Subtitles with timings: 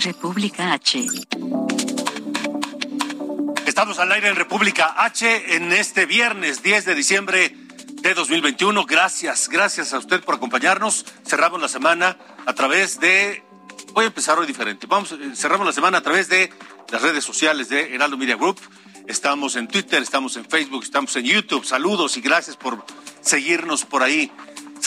[0.00, 1.06] República H.
[3.66, 7.56] Estamos al aire en República H en este viernes 10 de diciembre
[8.02, 8.84] de 2021.
[8.86, 11.04] Gracias, gracias a usted por acompañarnos.
[11.26, 12.16] Cerramos la semana
[12.46, 13.42] a través de.
[13.92, 14.86] Voy a empezar hoy diferente.
[14.86, 16.52] Vamos, eh, cerramos la semana a través de
[16.90, 18.60] las redes sociales de Heraldo Media Group.
[19.08, 21.64] Estamos en Twitter, estamos en Facebook, estamos en YouTube.
[21.64, 22.84] Saludos y gracias por
[23.20, 24.30] seguirnos por ahí.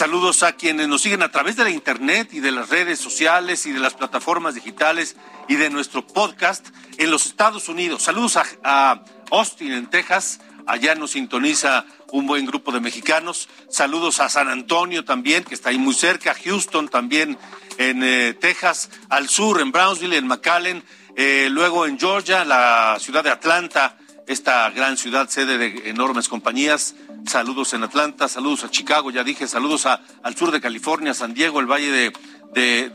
[0.02, 3.66] Saludos a quienes nos siguen a través de la internet y de las redes sociales
[3.66, 5.14] y de las plataformas digitales
[5.46, 8.02] y de nuestro podcast en los Estados Unidos.
[8.02, 10.40] Saludos a, Austin, en Texas.
[10.66, 13.48] Allá nos sintoniza un buen grupo de mexicanos.
[13.70, 16.34] Saludos a San Antonio también, que está ahí muy cerca.
[16.34, 17.38] Houston también
[17.78, 18.90] en eh, Texas.
[19.08, 20.82] Al sur, en Brownsville, en McAllen.
[21.14, 26.94] Eh, luego en Georgia, la ciudad de Atlanta esta gran ciudad, sede de enormes compañías.
[27.26, 31.60] Saludos en Atlanta, saludos a Chicago, ya dije, saludos al sur de California, San Diego,
[31.60, 32.12] el Valle
[32.52, 32.90] de,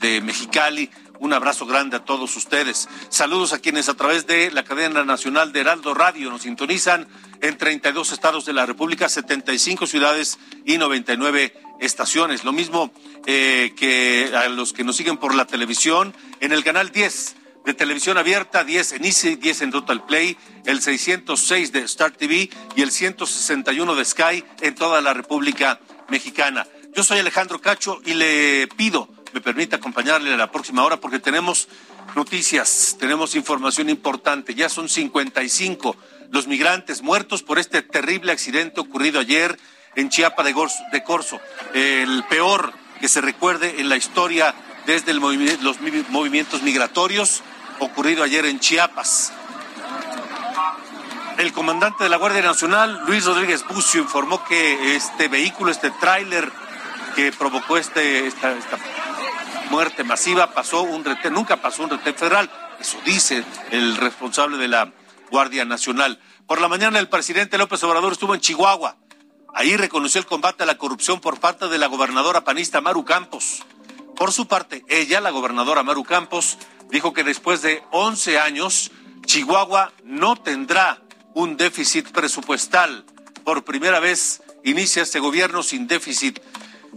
[0.00, 0.90] de Mexicali.
[1.20, 2.88] Un abrazo grande a todos ustedes.
[3.08, 7.08] Saludos a quienes a través de la cadena nacional de Heraldo Radio nos sintonizan
[7.40, 12.44] en 32 estados de la República, 75 ciudades y 99 estaciones.
[12.44, 12.92] Lo mismo
[13.26, 17.34] eh, que a los que nos siguen por la televisión en el canal 10
[17.68, 22.48] de televisión abierta, 10 en Easy, 10 en Total Play, el 606 de Star TV
[22.74, 26.66] y el 161 de Sky en toda la República Mexicana.
[26.96, 31.18] Yo soy Alejandro Cacho y le pido, me permita acompañarle a la próxima hora porque
[31.18, 31.68] tenemos
[32.16, 34.54] noticias, tenemos información importante.
[34.54, 35.94] Ya son 55
[36.30, 39.58] los migrantes muertos por este terrible accidente ocurrido ayer
[39.94, 41.38] en Chiapa de, Gorso, Corso,
[41.74, 44.54] el peor que se recuerde en la historia
[44.86, 45.76] desde los
[46.08, 47.42] movimientos migratorios
[47.80, 49.32] ocurrido ayer en Chiapas.
[51.38, 56.50] El comandante de la Guardia Nacional, Luis Rodríguez Bucio, informó que este vehículo, este tráiler
[57.14, 58.54] que provocó este, esta,
[59.70, 62.50] muerte masiva, pasó un retén, nunca pasó un retén federal.
[62.80, 64.92] Eso dice el responsable de la
[65.30, 66.18] Guardia Nacional.
[66.46, 68.96] Por la mañana el presidente López Obrador estuvo en Chihuahua.
[69.54, 73.64] Ahí reconoció el combate a la corrupción por parte de la gobernadora panista Maru Campos.
[74.16, 76.58] Por su parte, ella, la gobernadora Maru Campos,
[76.90, 78.90] dijo que después de 11 años,
[79.26, 81.02] Chihuahua no tendrá
[81.34, 83.04] un déficit presupuestal.
[83.44, 86.40] Por primera vez inicia este gobierno sin déficit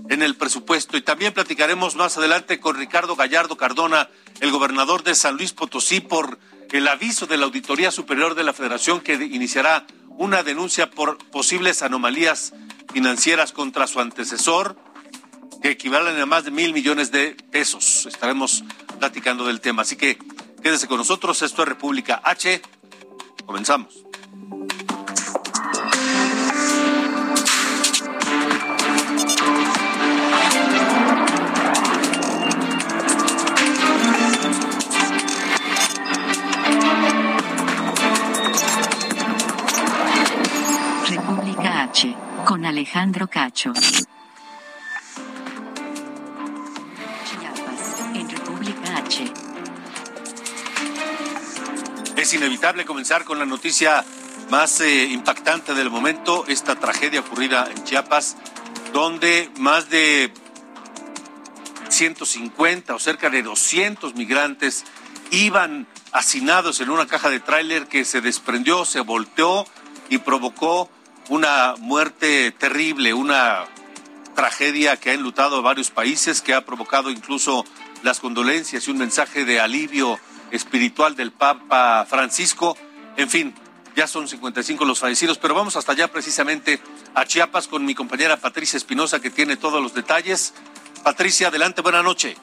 [0.09, 0.97] en el presupuesto.
[0.97, 4.09] Y también platicaremos más adelante con Ricardo Gallardo Cardona,
[4.39, 6.39] el gobernador de San Luis Potosí, por
[6.71, 11.81] el aviso de la Auditoría Superior de la Federación que iniciará una denuncia por posibles
[11.81, 12.53] anomalías
[12.93, 14.77] financieras contra su antecesor,
[15.61, 18.05] que equivalen a más de mil millones de pesos.
[18.07, 18.63] Estaremos
[18.99, 19.83] platicando del tema.
[19.83, 20.17] Así que
[20.61, 21.41] quédese con nosotros.
[21.41, 22.61] Esto es República H.
[23.45, 24.03] Comenzamos.
[41.07, 43.73] República H, con Alejandro Cacho.
[52.33, 54.05] Inevitable comenzar con la noticia
[54.49, 58.37] más eh, impactante del momento, esta tragedia ocurrida en Chiapas,
[58.93, 60.31] donde más de
[61.89, 64.85] 150 o cerca de 200 migrantes
[65.31, 69.65] iban hacinados en una caja de tráiler que se desprendió, se volteó
[70.09, 70.89] y provocó
[71.27, 73.65] una muerte terrible, una
[74.35, 77.65] tragedia que ha enlutado a varios países, que ha provocado incluso
[78.03, 80.17] las condolencias y un mensaje de alivio
[80.51, 82.77] espiritual del Papa Francisco.
[83.17, 83.53] En fin,
[83.95, 86.79] ya son 55 los fallecidos, pero vamos hasta allá precisamente
[87.13, 90.53] a Chiapas con mi compañera Patricia Espinosa que tiene todos los detalles.
[91.03, 92.35] Patricia, adelante, buena noche.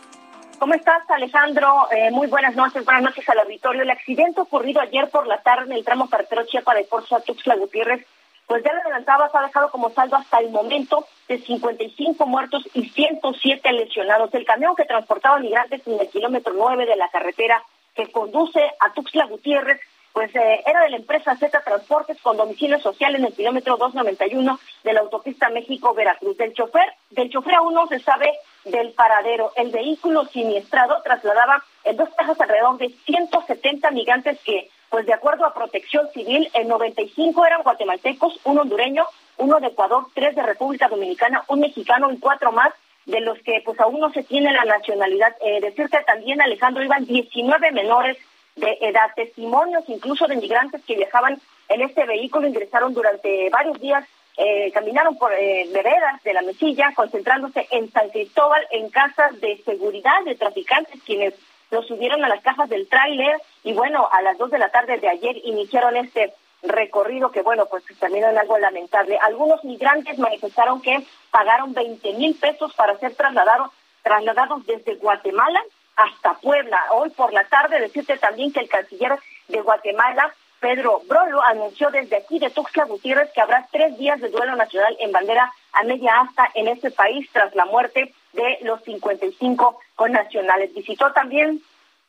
[0.58, 1.88] ¿Cómo estás, Alejandro?
[1.92, 3.82] Eh, muy buenas noches, buenas noches al auditorio.
[3.82, 7.20] El accidente ocurrido ayer por la tarde en el tramo carretero Chiapa de Corzo a
[7.20, 8.04] Tuxtla Gutiérrez,
[8.46, 12.88] pues ya lo adelantabas, ha dejado como saldo hasta el momento de 55 muertos y
[12.88, 14.34] 107 lesionados.
[14.34, 17.62] El camión que transportaba migrantes en el kilómetro 9 de la carretera
[17.98, 19.80] que conduce a Tuxtla Gutiérrez,
[20.12, 24.58] pues eh, era de la empresa Z Transportes con domicilio social en el kilómetro 291
[24.84, 26.36] de la autopista México-Veracruz.
[26.36, 28.32] Del chofer, del chofer aún no se sabe
[28.64, 29.50] del paradero.
[29.56, 35.44] El vehículo siniestrado trasladaba en dos cajas alrededor de 170 migrantes que, pues de acuerdo
[35.44, 39.06] a Protección Civil, en 95 eran guatemaltecos, un hondureño,
[39.38, 42.72] uno de Ecuador, tres de República Dominicana, un mexicano y cuatro más
[43.08, 45.34] de los que pues aún no se tiene la nacionalidad.
[45.40, 48.18] Eh, decirte también, Alejandro, iban 19 menores
[48.54, 54.04] de edad, testimonios incluso de migrantes que viajaban en este vehículo, ingresaron durante varios días,
[54.36, 59.56] eh, caminaron por eh, veredas de la mesilla, concentrándose en San Cristóbal, en casas de
[59.64, 61.34] seguridad de traficantes, quienes
[61.70, 64.98] los subieron a las cajas del tráiler y bueno, a las dos de la tarde
[64.98, 66.32] de ayer iniciaron este
[66.62, 69.18] recorrido que, bueno, pues terminó en algo lamentable.
[69.18, 73.70] Algunos migrantes manifestaron que pagaron 20 mil pesos para ser trasladados,
[74.02, 75.62] trasladados desde Guatemala
[75.96, 76.80] hasta Puebla.
[76.92, 79.18] Hoy por la tarde decirte también que el canciller
[79.48, 84.28] de Guatemala, Pedro Brolo, anunció desde aquí de Tuxtla Gutiérrez que habrá tres días de
[84.28, 88.82] duelo nacional en bandera a media asta en este país tras la muerte de los
[88.82, 90.74] 55 connacionales.
[90.74, 91.62] Visitó también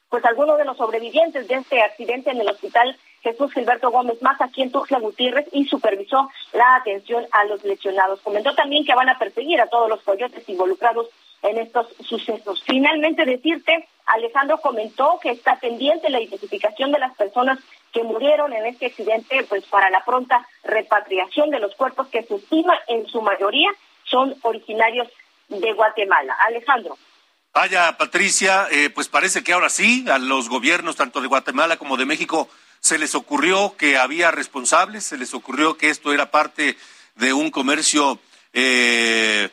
[0.10, 4.40] pues algunos de los sobrevivientes de este accidente en el hospital Jesús Gilberto Gómez más
[4.42, 8.22] aquí en Gutiérrez y supervisó la atención a los lesionados.
[8.22, 11.08] Comentó también que van a perseguir a todos los coyotes involucrados
[11.42, 12.64] en estos sucesos.
[12.66, 17.60] Finalmente decirte, Alejandro comentó que está pendiente la identificación de las personas
[17.94, 22.36] que murieron en este accidente, pues para la pronta repatriación de los cuerpos que se
[22.36, 23.70] estima en su mayoría
[24.04, 25.08] son originarios
[25.48, 26.36] de Guatemala.
[26.48, 26.98] Alejandro.
[27.54, 31.98] Vaya, Patricia, eh, pues parece que ahora sí, a los gobiernos tanto de Guatemala como
[31.98, 32.48] de México
[32.80, 36.78] se les ocurrió que había responsables, se les ocurrió que esto era parte
[37.16, 38.20] de un comercio
[38.54, 39.50] eh,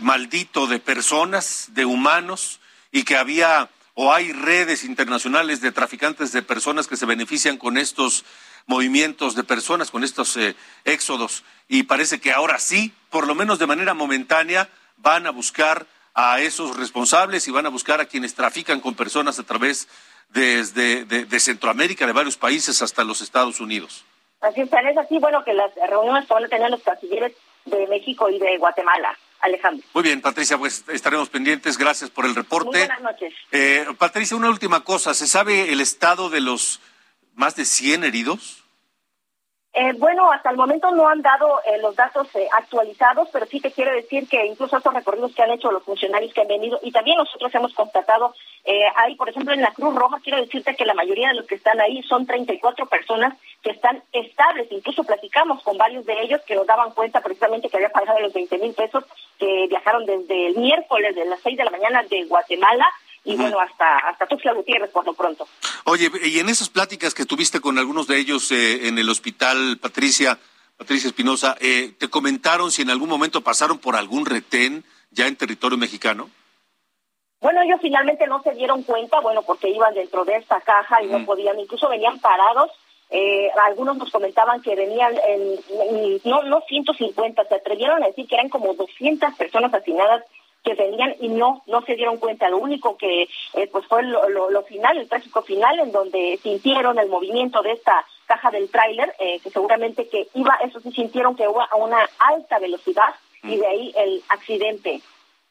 [0.00, 2.60] maldito de personas, de humanos,
[2.92, 7.76] y que había o hay redes internacionales de traficantes de personas que se benefician con
[7.76, 8.24] estos
[8.66, 10.54] movimientos de personas, con estos eh,
[10.84, 11.42] éxodos.
[11.68, 16.40] Y parece que ahora sí, por lo menos de manera momentánea, van a buscar a
[16.40, 19.88] esos responsables y van a buscar a quienes trafican con personas a través
[20.28, 24.04] desde de, Centroamérica, de varios países hasta los Estados Unidos.
[24.40, 27.32] Así es, es así, bueno, que las reuniones van a tener los cancilleres
[27.64, 29.16] de México y de Guatemala.
[29.40, 29.86] Alejandro.
[29.94, 31.78] Muy bien, Patricia, pues estaremos pendientes.
[31.78, 32.70] Gracias por el reporte.
[32.70, 33.32] Muy buenas noches.
[33.52, 35.14] Eh, Patricia, una última cosa.
[35.14, 36.80] ¿Se sabe el estado de los
[37.36, 38.64] más de 100 heridos?
[39.80, 43.60] Eh, bueno, hasta el momento no han dado eh, los datos eh, actualizados, pero sí
[43.60, 46.80] te quiero decir que incluso estos recorridos que han hecho los funcionarios que han venido
[46.82, 48.34] y también nosotros hemos constatado,
[48.96, 51.54] ahí, por ejemplo, en la Cruz Roja, quiero decirte que la mayoría de los que
[51.54, 54.66] están ahí son 34 personas que están estables.
[54.72, 58.32] Incluso platicamos con varios de ellos que nos daban cuenta precisamente que había pagado los
[58.32, 59.04] 20 mil pesos
[59.38, 62.84] que viajaron desde el miércoles de las 6 de la mañana de Guatemala
[63.24, 65.46] y bueno, hasta, hasta Tuxtla Gutiérrez por lo pronto.
[65.84, 69.78] Oye, y en esas pláticas que tuviste con algunos de ellos eh, en el hospital,
[69.80, 70.38] Patricia,
[70.76, 75.36] Patricia Espinosa, eh, ¿te comentaron si en algún momento pasaron por algún retén ya en
[75.36, 76.30] territorio mexicano?
[77.40, 81.06] Bueno, ellos finalmente no se dieron cuenta, bueno, porque iban dentro de esta caja y
[81.06, 82.70] no podían, incluso venían parados.
[83.10, 88.34] Eh, algunos nos comentaban que venían, en, no, no 150, se atrevieron a decir que
[88.34, 90.24] eran como 200 personas asignadas
[90.64, 92.48] que venían y no no se dieron cuenta.
[92.48, 96.98] Lo único que eh, pues fue lo, lo, final, el trágico final, en donde sintieron
[96.98, 101.34] el movimiento de esta caja del tráiler, eh, que seguramente que iba, eso sí sintieron
[101.34, 105.00] que iba a una alta velocidad y de ahí el accidente.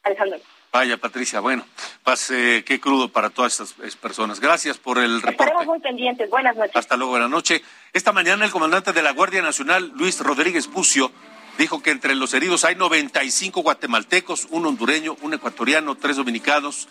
[0.04, 0.38] Alejandro.
[0.70, 1.64] Vaya, Patricia, bueno,
[2.04, 4.38] pase, qué crudo para todas estas personas.
[4.38, 5.30] Gracias por el reporte.
[5.30, 6.28] Estaremos muy pendientes.
[6.28, 6.76] Buenas noches.
[6.76, 7.62] Hasta luego, buenas noches.
[7.92, 11.10] Esta mañana el comandante de la Guardia Nacional, Luis Rodríguez Pucio,
[11.58, 16.88] dijo que entre los heridos hay 95 guatemaltecos, un hondureño, un ecuatoriano, tres dominicanos,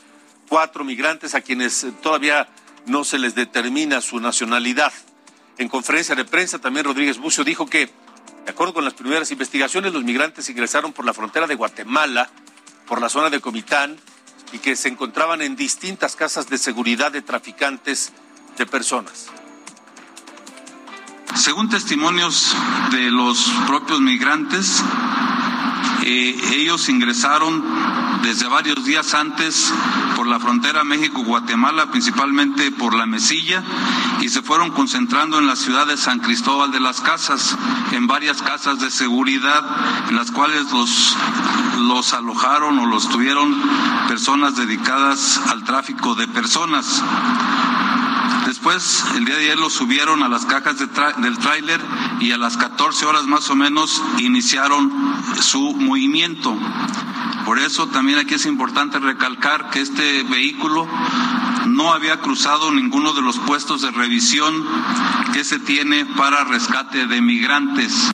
[0.49, 2.49] cuatro migrantes a quienes todavía
[2.85, 4.91] no se les determina su nacionalidad.
[5.57, 7.87] En conferencia de prensa también Rodríguez Bucio dijo que,
[8.45, 12.29] de acuerdo con las primeras investigaciones, los migrantes ingresaron por la frontera de Guatemala,
[12.85, 13.97] por la zona de Comitán,
[14.51, 18.11] y que se encontraban en distintas casas de seguridad de traficantes
[18.57, 19.27] de personas.
[21.37, 22.55] Según testimonios
[22.89, 24.83] de los propios migrantes,
[26.01, 27.63] eh, ellos ingresaron
[28.23, 29.71] desde varios días antes
[30.15, 33.63] por la frontera México-Guatemala, principalmente por la Mesilla,
[34.19, 37.55] y se fueron concentrando en la ciudad de San Cristóbal de las Casas,
[37.91, 39.63] en varias casas de seguridad,
[40.09, 41.15] en las cuales los,
[41.81, 43.55] los alojaron o los tuvieron
[44.07, 47.03] personas dedicadas al tráfico de personas.
[48.67, 51.79] Después, el día de ayer lo subieron a las cajas del tráiler
[52.19, 54.91] y a las 14 horas más o menos iniciaron
[55.39, 56.53] su movimiento.
[57.45, 60.85] Por eso también aquí es importante recalcar que este vehículo
[61.67, 64.67] no había cruzado ninguno de los puestos de revisión
[65.31, 68.11] que se tiene para rescate de migrantes.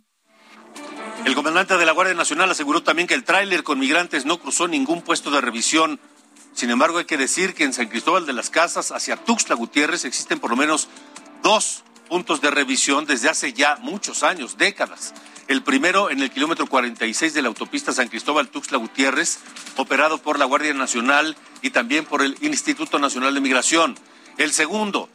[1.25, 4.67] El comandante de la Guardia Nacional aseguró también que el tráiler con migrantes no cruzó
[4.67, 6.00] ningún puesto de revisión.
[6.53, 10.05] Sin embargo, hay que decir que en San Cristóbal de las Casas, hacia Tuxtla Gutiérrez,
[10.05, 10.88] existen por lo menos
[11.41, 15.13] dos puntos de revisión desde hace ya muchos años, décadas.
[15.48, 19.39] El primero en el kilómetro 46 de la autopista San Cristóbal Tuxtla Gutiérrez,
[19.77, 23.98] operado por la Guardia Nacional y también por el Instituto Nacional de Migración.
[24.38, 25.10] El segundo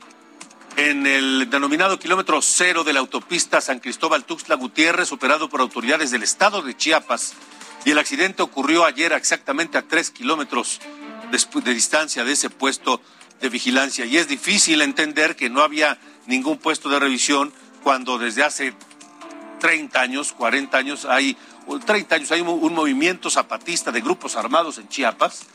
[0.77, 6.11] en el denominado kilómetro cero de la autopista San Cristóbal Tuxtla Gutiérrez, operado por autoridades
[6.11, 7.35] del estado de Chiapas.
[7.85, 10.81] Y el accidente ocurrió ayer exactamente a tres kilómetros
[11.31, 13.01] de, de distancia de ese puesto
[13.41, 14.05] de vigilancia.
[14.05, 18.75] Y es difícil entender que no había ningún puesto de revisión cuando desde hace
[19.61, 21.37] 30 años, 40 años hay
[21.85, 25.47] 30 años hay un, un movimiento zapatista de grupos armados en Chiapas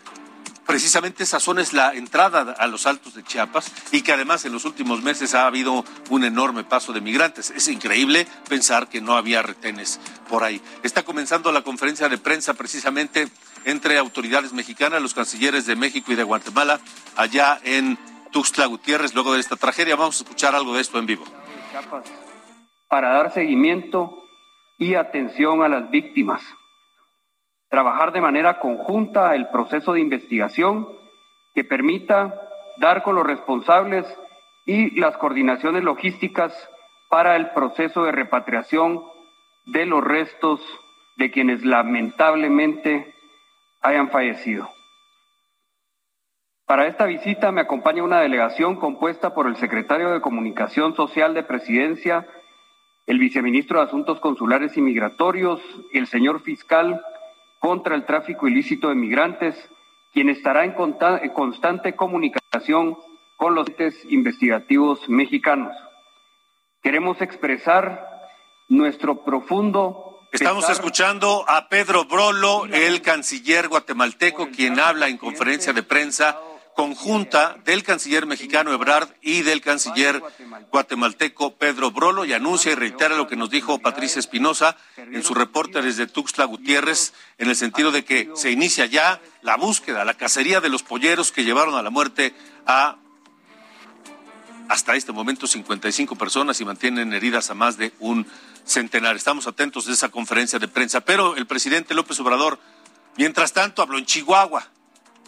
[0.65, 4.53] precisamente esa zona es la entrada a los altos de Chiapas y que además en
[4.53, 7.51] los últimos meses ha habido un enorme paso de migrantes.
[7.51, 10.00] Es increíble pensar que no había retenes
[10.30, 10.62] por ahí.
[10.84, 13.27] Está comenzando la conferencia de prensa precisamente
[13.65, 16.79] entre autoridades mexicanas, los cancilleres de México y de Guatemala,
[17.15, 17.98] allá en
[18.32, 19.96] Tuxtla Gutiérrez, luego de esta tragedia.
[19.96, 21.24] Vamos a escuchar algo de esto en vivo.
[22.88, 24.24] Para dar seguimiento
[24.77, 26.43] y atención a las víctimas
[27.74, 30.88] trabajar de manera conjunta el proceso de investigación
[31.55, 32.39] que permita
[32.77, 34.05] dar con los responsables
[34.67, 36.53] y las coordinaciones logísticas
[37.10, 39.01] para el proceso de repatriación
[39.65, 40.62] de los restos
[41.17, 43.12] de quienes lamentablemente
[43.84, 44.70] hayan fallecido.
[46.66, 51.44] Para esta visita me acompaña una delegación compuesta por el secretario de Comunicación Social de
[51.44, 52.25] Presidencia,
[53.06, 55.62] el viceministro de Asuntos Consulares y Migratorios,
[55.92, 57.04] el señor fiscal
[57.60, 59.70] contra el tráfico ilícito de migrantes,
[60.13, 60.74] quien estará en,
[61.34, 62.98] constante comunicación
[63.36, 65.75] con los entes investigativos mexicanos.
[66.82, 68.08] Queremos expresar
[68.70, 75.84] nuestro profundo Estamos escuchando a Pedro Brolo, el canciller guatemalteco, quien habla en conferencia de
[75.84, 76.40] prensa
[76.75, 80.24] conjunta del canciller mexicano Ebrard y del canciller
[80.72, 81.54] guatemalteco.
[81.54, 85.84] Pedro Brolo y anuncia y reitera lo que nos dijo Patricia Espinosa en su reporte
[85.84, 90.62] desde Tuxtla Gutiérrez en el sentido de que se inicia ya la búsqueda, la cacería
[90.62, 92.34] de los polleros que llevaron a la muerte
[92.66, 92.98] a
[94.70, 98.25] hasta este momento 55 personas y mantienen heridas a más de un
[98.65, 99.15] centenar.
[99.15, 102.60] Estamos atentos de esa conferencia de prensa, pero el presidente López Obrador,
[103.17, 104.67] mientras tanto, habló en Chihuahua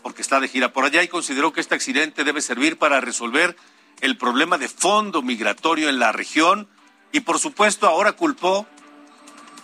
[0.01, 3.57] porque está de gira por allá y consideró que este accidente debe servir para resolver
[4.01, 6.67] el problema de fondo migratorio en la región
[7.11, 8.67] y por supuesto ahora culpó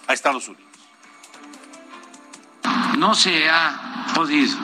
[0.08, 0.72] a Estados Unidos.
[2.98, 4.58] No se ha podido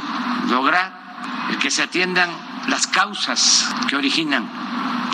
[0.50, 2.30] lograr el que se atiendan
[2.68, 4.50] las causas que originan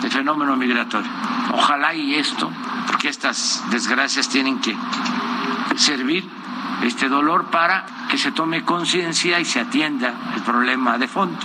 [0.04, 1.10] el fenómeno migratorio.
[1.54, 2.52] Ojalá y esto,
[2.88, 4.76] porque estas desgracias tienen que
[5.78, 6.24] servir
[6.84, 11.40] este dolor para que se tome conciencia y se atienda el problema de fondo.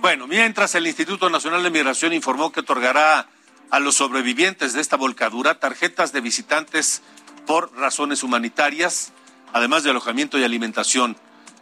[0.00, 3.26] Bueno, mientras el Instituto Nacional de Migración informó que otorgará
[3.70, 7.02] a los sobrevivientes de esta volcadura tarjetas de visitantes
[7.46, 9.12] por razones humanitarias,
[9.52, 11.16] además de alojamiento y alimentación.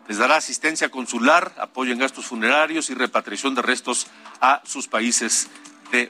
[0.08, 4.06] Les dará asistencia consular, apoyo en gastos funerarios y repatriación de restos
[4.40, 5.48] a sus países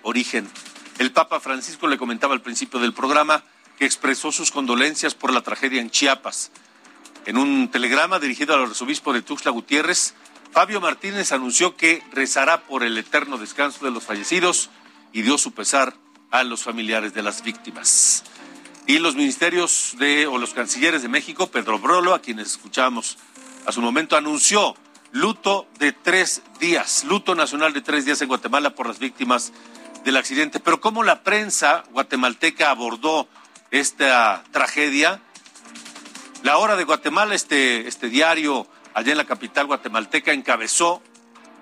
[0.02, 0.48] origen.
[0.98, 3.44] El Papa Francisco le comentaba al principio del programa
[3.78, 6.50] que expresó sus condolencias por la tragedia en Chiapas.
[7.26, 10.14] En un telegrama dirigido al arzobispo de Tuxtla Gutiérrez,
[10.52, 14.70] Fabio Martínez anunció que rezará por el eterno descanso de los fallecidos
[15.12, 15.94] y dio su pesar
[16.30, 18.24] a los familiares de las víctimas.
[18.86, 23.16] Y los ministerios de o los cancilleres de México, Pedro Brolo, a quienes escuchamos
[23.66, 24.76] a su momento, anunció
[25.14, 29.52] luto de tres días, luto nacional de tres días en Guatemala por las víctimas
[30.04, 30.58] del accidente.
[30.58, 33.28] Pero cómo la prensa guatemalteca abordó
[33.70, 35.20] esta tragedia.
[36.42, 41.00] La Hora de Guatemala, este, este diario allá en la capital guatemalteca, encabezó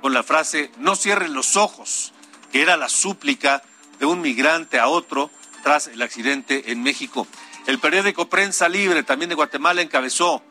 [0.00, 2.14] con la frase no cierren los ojos,
[2.52, 3.62] que era la súplica
[4.00, 5.30] de un migrante a otro
[5.62, 7.26] tras el accidente en México.
[7.66, 10.42] El periódico Prensa Libre, también de Guatemala, encabezó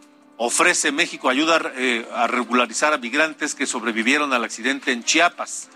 [0.43, 5.69] ofrece México ayuda eh, a regularizar a migrantes que sobrevivieron al accidente en Chiapas.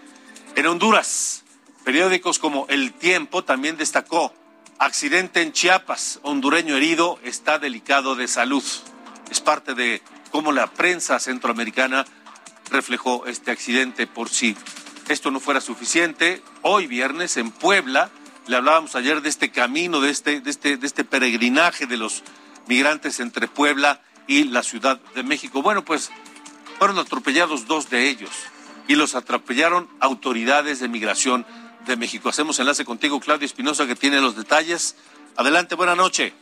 [0.55, 1.43] En Honduras,
[1.84, 4.34] periódicos como El Tiempo también destacó
[4.79, 8.63] Accidente en Chiapas, hondureño herido, está delicado de salud.
[9.29, 12.03] Es parte de cómo la prensa centroamericana
[12.72, 14.57] reflejó este accidente por si
[15.10, 16.41] esto no fuera suficiente.
[16.63, 18.10] Hoy viernes en Puebla,
[18.48, 22.24] le hablábamos ayer de este camino, de este, de este, de este peregrinaje de los
[22.65, 25.62] migrantes entre Puebla y la Ciudad de México.
[25.62, 26.12] Bueno, pues
[26.77, 28.32] fueron atropellados dos de ellos.
[28.88, 31.44] y los atropellaron autoridades de migración
[31.88, 32.29] de México.
[32.29, 34.96] Hacemos enlace contigo, Claudio Espinosa, que tiene los detalles.
[35.38, 36.34] Adelante, buena noche.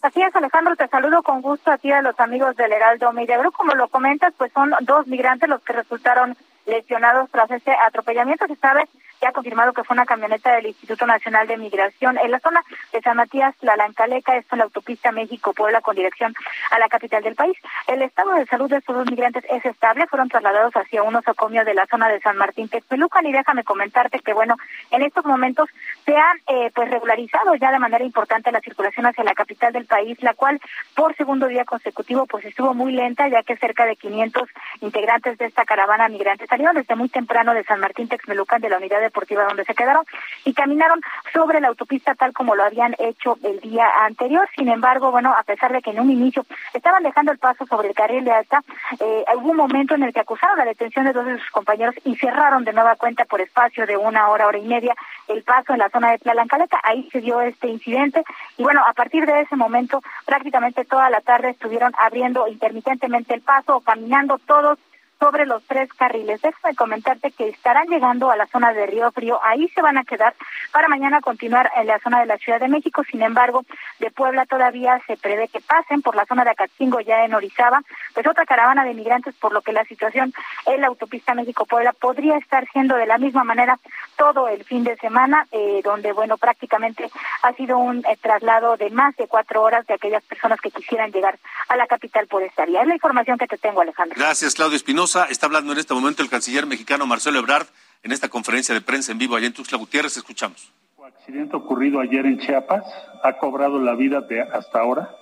[0.00, 3.38] Así es, Alejandro, te saludo con gusto a ti a los amigos del Heraldo Media
[3.52, 8.46] Como lo comentas, pues son dos migrantes los que resultaron lesionados tras este atropellamiento.
[8.46, 8.88] Se sabe
[9.22, 12.60] que ha confirmado que fue una camioneta del Instituto Nacional de Migración en la zona
[12.92, 16.34] de San Matías, La Lancaleca, esto en la autopista México-Puebla con dirección
[16.72, 17.56] a la capital del país.
[17.86, 21.72] El estado de salud de estos migrantes es estable, fueron trasladados hacia un osocomio de
[21.72, 24.56] la zona de San Martín Texpelucan y déjame comentarte que bueno,
[24.90, 25.68] en estos momentos
[26.04, 29.86] se han eh, pues regularizado ya de manera importante la circulación hacia la capital del
[29.86, 30.60] país, la cual
[30.96, 34.48] por segundo día consecutivo pues estuvo muy lenta ya que cerca de 500
[34.80, 38.78] integrantes de esta caravana migrante salieron desde muy temprano de San Martín Texmelucan de la
[38.78, 40.04] unidad de deportiva donde se quedaron
[40.44, 41.00] y caminaron
[41.32, 44.48] sobre la autopista tal como lo habían hecho el día anterior.
[44.56, 47.88] Sin embargo, bueno, a pesar de que en un inicio estaban dejando el paso sobre
[47.88, 48.62] el carril de alta,
[48.98, 51.94] eh, hubo un momento en el que acusaron la detención de dos de sus compañeros
[52.04, 54.94] y cerraron de nueva cuenta por espacio de una hora, hora y media
[55.28, 56.80] el paso en la zona de Tlalancaleca.
[56.82, 58.24] Ahí se dio este incidente
[58.56, 63.42] y bueno, a partir de ese momento prácticamente toda la tarde estuvieron abriendo intermitentemente el
[63.42, 64.78] paso o caminando todos
[65.22, 66.42] sobre los tres carriles.
[66.42, 70.02] Déjame comentarte que estarán llegando a la zona de Río Frío, ahí se van a
[70.02, 70.34] quedar
[70.72, 73.04] para mañana continuar en la zona de la Ciudad de México.
[73.08, 73.64] Sin embargo,
[74.00, 77.82] de Puebla todavía se prevé que pasen por la zona de Acatzingo, ya en Orizaba,
[78.14, 80.34] pues otra caravana de migrantes, por lo que la situación
[80.66, 83.78] en la autopista México-Puebla podría estar siendo de la misma manera
[84.16, 87.08] todo el fin de semana, eh, donde, bueno, prácticamente
[87.44, 91.12] ha sido un eh, traslado de más de cuatro horas de aquellas personas que quisieran
[91.12, 91.38] llegar
[91.68, 92.82] a la capital por esta vía.
[92.82, 94.16] Es la información que te tengo, Alejandro.
[94.18, 95.11] Gracias, Claudio Espinosa.
[95.14, 97.66] Está hablando en este momento el canciller mexicano Marcelo Ebrard
[98.02, 100.16] en esta conferencia de prensa en vivo allá en Tuxtla Gutiérrez.
[100.16, 100.72] Escuchamos.
[100.96, 102.82] El accidente ocurrido ayer en Chiapas
[103.22, 105.14] ha cobrado la vida de hasta ahora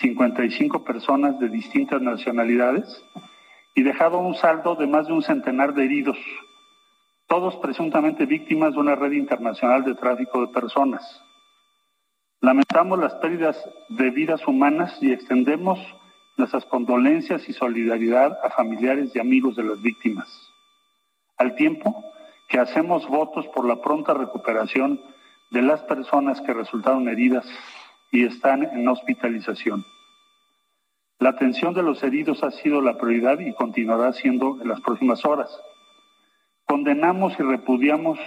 [0.00, 2.86] 55 personas de distintas nacionalidades
[3.74, 6.16] y dejado un saldo de más de un centenar de heridos,
[7.26, 11.02] todos presuntamente víctimas de una red internacional de tráfico de personas.
[12.40, 15.78] Lamentamos las pérdidas de vidas humanas y extendemos
[16.36, 20.28] nuestras condolencias y solidaridad a familiares y amigos de las víctimas,
[21.36, 22.04] al tiempo
[22.48, 25.00] que hacemos votos por la pronta recuperación
[25.50, 27.46] de las personas que resultaron heridas
[28.10, 29.84] y están en hospitalización.
[31.18, 35.24] La atención de los heridos ha sido la prioridad y continuará siendo en las próximas
[35.24, 35.50] horas.
[36.66, 38.18] Condenamos y repudiamos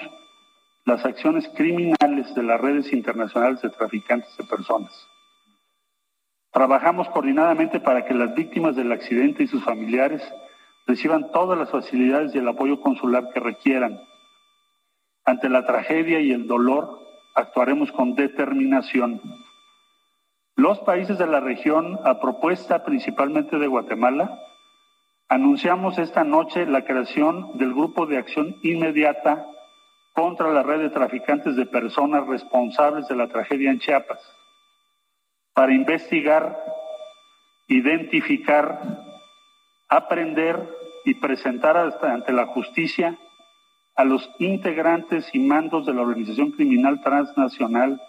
[0.85, 4.93] las acciones criminales de las redes internacionales de traficantes de personas
[6.55, 10.23] Trabajamos coordinadamente para que las víctimas del accidente y sus familiares
[10.87, 13.99] reciban todas las facilidades y el apoyo consular que requieran.
[15.25, 17.01] Ante la tragedia y el dolor,
[17.35, 19.21] actuaremos con determinación.
[20.55, 24.39] Los países de la región, a propuesta principalmente de Guatemala,
[25.27, 29.45] anunciamos esta noche la creación del Grupo de Acción Inmediata
[30.13, 34.21] contra la red de traficantes de personas responsables de la tragedia en Chiapas
[35.55, 36.63] para investigar,
[37.67, 38.79] identificar,
[39.87, 40.69] aprender
[41.05, 43.17] y presentar ante la justicia
[43.95, 48.01] a los integrantes y mandos de la organización criminal transnacional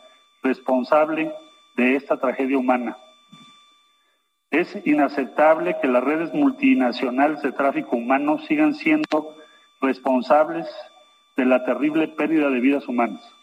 [0.42, 1.32] responsable
[1.76, 2.98] de esta tragedia humana.
[4.50, 9.36] Es inaceptable que las redes multinacionales de tráfico humano sigan siendo
[9.80, 10.66] responsables
[11.36, 13.35] de la terrible pérdida de vidas humanas.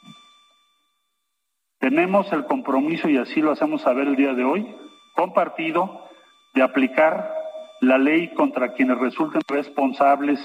[1.83, 4.73] Tenemos el compromiso, y así lo hacemos saber el día de hoy,
[5.17, 6.07] compartido,
[6.53, 7.35] de aplicar
[7.81, 10.39] la ley contra quienes resulten responsables,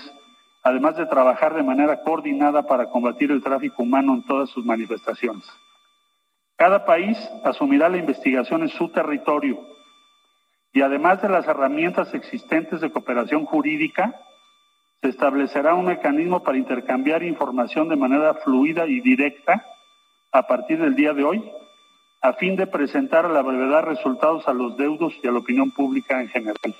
[0.64, 5.48] además de trabajar de manera coordinada para combatir el tráfico humano en todas sus manifestaciones.
[6.56, 9.60] Cada país asumirá la investigación en su territorio
[10.72, 14.12] y además de las herramientas existentes de cooperación jurídica,
[15.00, 19.64] se establecerá un mecanismo para intercambiar información de manera fluida y directa
[20.32, 21.50] a partir del día de hoy,
[22.20, 25.70] a fin de presentar a la brevedad resultados a los deudos y a la opinión
[25.70, 26.74] pública en general.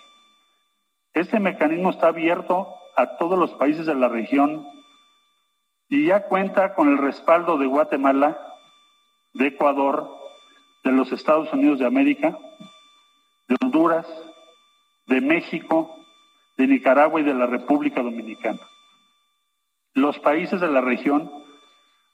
[1.15, 4.67] Este mecanismo está abierto a todos los países de la región
[5.89, 8.39] y ya cuenta con el respaldo de Guatemala,
[9.35, 10.11] de Ecuador,
[10.85, 12.39] de los Estados Unidos de América,
[13.49, 14.07] de Honduras,
[15.07, 15.97] de México,
[16.57, 18.61] de Nicaragua y de la República Dominicana.
[19.95, 21.31] Los países de la región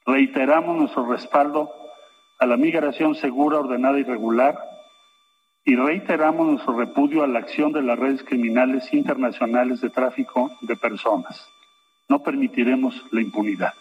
[0.07, 1.73] Reiteramos nuestro respaldo
[2.38, 4.59] a la migración segura, ordenada y regular
[5.64, 10.77] y reiteramos nuestro repudio a la acción de las redes criminales internacionales de tráfico de
[10.77, 11.49] personas.
[12.09, 13.73] No permitiremos la impunidad.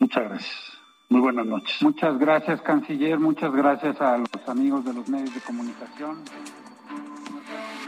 [0.00, 0.72] Muchas gracias.
[1.08, 1.80] Muy buenas noches.
[1.80, 3.18] Muchas gracias, canciller.
[3.18, 6.24] Muchas gracias a los amigos de los medios de comunicación.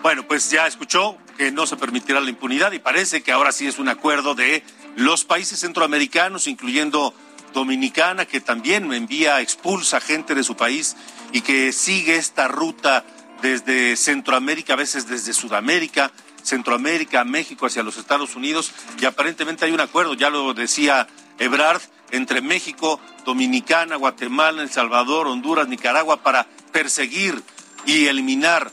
[0.03, 3.67] Bueno, pues ya escuchó que no se permitirá la impunidad y parece que ahora sí
[3.67, 4.63] es un acuerdo de
[4.97, 7.15] los países centroamericanos, incluyendo
[7.53, 10.97] Dominicana, que también envía, expulsa gente de su país
[11.33, 13.05] y que sigue esta ruta
[13.43, 16.13] desde Centroamérica, a veces desde Sudamérica,
[16.43, 21.07] Centroamérica, México, hacia los Estados Unidos, y aparentemente hay un acuerdo, ya lo decía
[21.39, 27.43] Ebrard, entre México, Dominicana, Guatemala, El Salvador, Honduras, Nicaragua, para perseguir
[27.87, 28.71] y eliminar.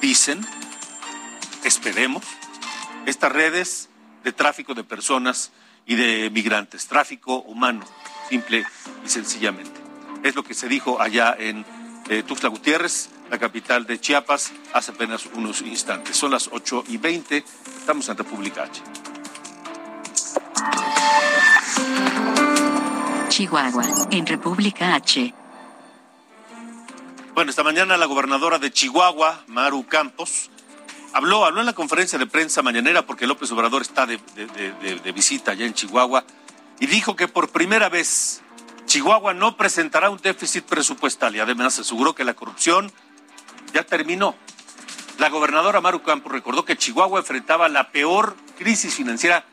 [0.00, 0.46] Dicen,
[1.62, 2.24] esperemos,
[3.06, 3.88] estas redes
[4.24, 5.52] de tráfico de personas
[5.86, 7.84] y de migrantes, tráfico humano,
[8.28, 8.64] simple
[9.04, 9.80] y sencillamente.
[10.22, 11.64] Es lo que se dijo allá en
[12.08, 16.16] eh, Tuxtla Gutiérrez, la capital de Chiapas, hace apenas unos instantes.
[16.16, 17.44] Son las 8 y 20,
[17.78, 18.82] estamos en República H.
[23.28, 25.34] Chihuahua, en República H.
[27.34, 30.50] Bueno, esta mañana la gobernadora de Chihuahua, Maru Campos,
[31.16, 35.52] habló, habló en la conferencia de prensa mañanera porque López Obrador está de, de visita
[35.52, 36.24] allá en Chihuahua
[36.78, 38.42] y dijo que por primera vez
[38.84, 42.92] Chihuahua no presentará un déficit presupuestal y además aseguró que la corrupción
[43.72, 44.34] ya terminó.
[45.18, 49.46] La gobernadora Maru Campos recordó que Chihuahua enfrentaba la peor crisis financiera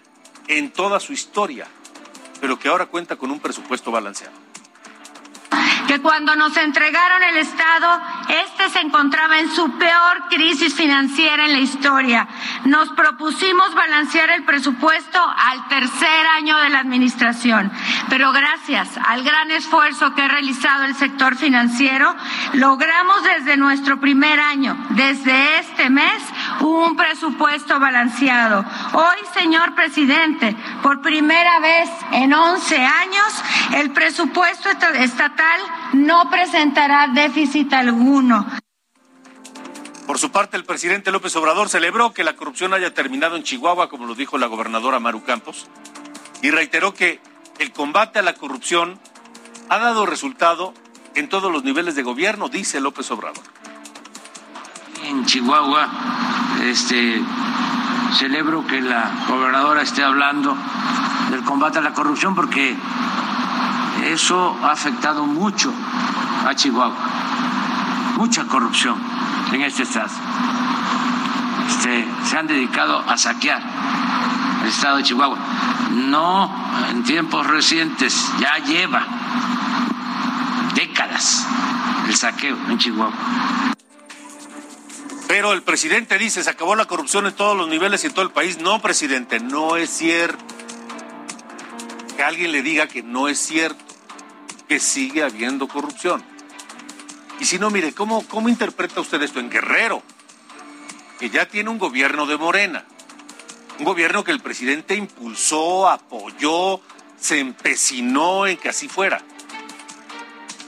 [0.49, 1.67] en toda su historia,
[2.41, 4.36] pero que ahora cuenta con un presupuesto balanceado
[5.93, 11.53] que cuando nos entregaron el Estado, este se encontraba en su peor crisis financiera en
[11.53, 12.27] la historia.
[12.65, 17.71] Nos propusimos balancear el presupuesto al tercer año de la administración,
[18.10, 22.15] pero gracias al gran esfuerzo que ha realizado el sector financiero,
[22.53, 26.23] logramos desde nuestro primer año, desde este mes,
[26.62, 28.65] un presupuesto balanceado.
[28.93, 33.43] Hoy, señor presidente, por primera vez en 11 años,
[33.75, 35.60] el presupuesto estatal
[35.93, 38.45] no presentará déficit alguno.
[40.07, 43.89] Por su parte, el presidente López Obrador celebró que la corrupción haya terminado en Chihuahua,
[43.89, 45.67] como lo dijo la gobernadora Maru Campos,
[46.41, 47.21] y reiteró que
[47.59, 48.99] el combate a la corrupción
[49.69, 50.73] ha dado resultado
[51.15, 53.43] en todos los niveles de gobierno, dice López Obrador.
[55.05, 55.89] En Chihuahua,
[56.63, 57.21] este,
[58.13, 60.57] celebro que la gobernadora esté hablando
[61.29, 62.75] del combate a la corrupción porque
[64.03, 65.73] eso ha afectado mucho
[66.45, 66.95] a Chihuahua.
[68.17, 68.95] Mucha corrupción
[69.51, 70.09] en este estado.
[71.67, 73.61] Este, se han dedicado a saquear
[74.61, 75.37] el estado de Chihuahua.
[75.91, 76.51] No
[76.89, 79.05] en tiempos recientes, ya lleva
[80.75, 81.47] décadas
[82.07, 83.13] el saqueo en Chihuahua.
[85.27, 88.25] Pero el presidente dice, se acabó la corrupción en todos los niveles y en todo
[88.25, 88.59] el país.
[88.59, 90.43] No, presidente, no es cierto.
[92.15, 93.82] Que alguien le diga que no es cierto
[94.67, 96.23] que sigue habiendo corrupción.
[97.39, 100.02] Y si no, mire, ¿cómo, ¿cómo interpreta usted esto en Guerrero?
[101.19, 102.86] Que ya tiene un gobierno de Morena,
[103.80, 106.82] un gobierno que el presidente impulsó, apoyó,
[107.19, 109.21] se empecinó en que así fuera.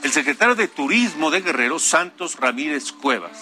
[0.02, 3.38] El secretario de Turismo de Guerrero, Santos Ramírez Cuevas,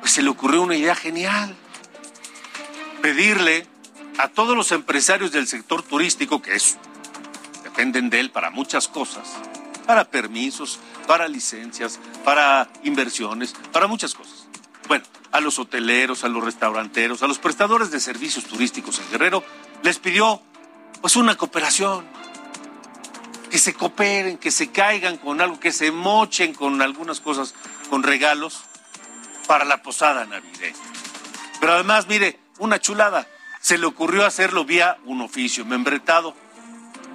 [0.00, 1.56] pues se le ocurrió una idea genial.
[3.02, 3.66] Pedirle
[4.18, 6.78] a todos los empresarios del sector turístico, que es
[7.78, 9.36] dependen de él para muchas cosas,
[9.86, 14.48] para permisos, para licencias, para inversiones, para muchas cosas.
[14.88, 19.44] Bueno, a los hoteleros, a los restauranteros, a los prestadores de servicios turísticos en Guerrero,
[19.84, 20.42] les pidió
[21.00, 22.04] pues una cooperación,
[23.48, 27.54] que se cooperen, que se caigan con algo, que se mochen con algunas cosas,
[27.88, 28.64] con regalos
[29.46, 30.76] para la posada navideña.
[31.60, 33.28] Pero además, mire, una chulada,
[33.60, 36.34] se le ocurrió hacerlo vía un oficio membretado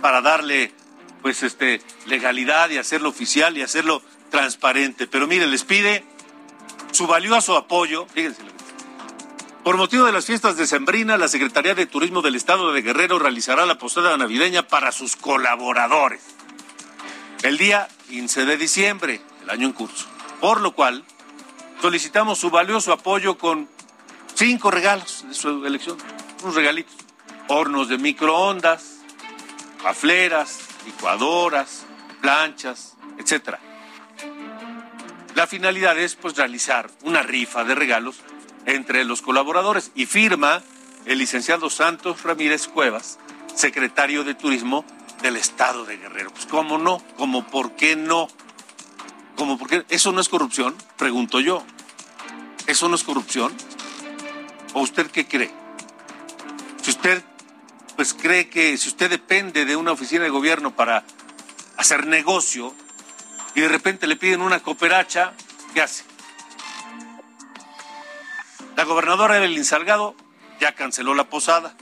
[0.04, 0.74] para darle
[1.22, 5.08] pues este legalidad y hacerlo oficial y hacerlo transparente.
[5.08, 6.04] Pero mire, les pide
[6.92, 8.42] su valioso apoyo, fíjense.
[9.64, 13.18] Por motivo de las fiestas de Sembrina, la Secretaría de Turismo del Estado de Guerrero
[13.18, 16.22] realizará la posada navideña para sus colaboradores.
[17.42, 20.06] El día 15 de diciembre, el año en curso.
[20.42, 21.06] Por lo cual,
[21.82, 23.70] solicitamos su valioso apoyo con
[24.36, 25.98] cinco regalos de su elección.
[26.42, 26.94] Unos regalitos.
[27.48, 28.93] Hornos de microondas,
[29.84, 31.86] afleras, licuadoras,
[32.22, 33.60] planchas, etcétera.
[35.36, 38.18] La finalidad es pues realizar una rifa de regalos
[38.66, 40.62] entre los colaboradores y firma
[41.06, 43.20] el licenciado Santos Ramírez Cuevas,
[43.56, 44.86] secretario de Turismo
[45.22, 46.32] del Estado de Guerrero.
[46.32, 48.28] Pues cómo no, cómo por qué no,
[49.36, 51.64] cómo por qué eso no es corrupción, pregunto yo.
[52.68, 53.54] ¿Eso no es corrupción?
[54.74, 55.52] ¿O usted qué cree?
[56.82, 57.22] Si usted
[57.96, 61.04] pues cree que si usted depende de una oficina de gobierno para
[61.78, 62.74] hacer negocio
[63.56, 65.34] y de repente le piden una cooperacha,
[65.74, 66.04] ¿qué hace?
[68.76, 70.16] La gobernadora Evelyn Salgado
[70.60, 71.76] ya canceló la posada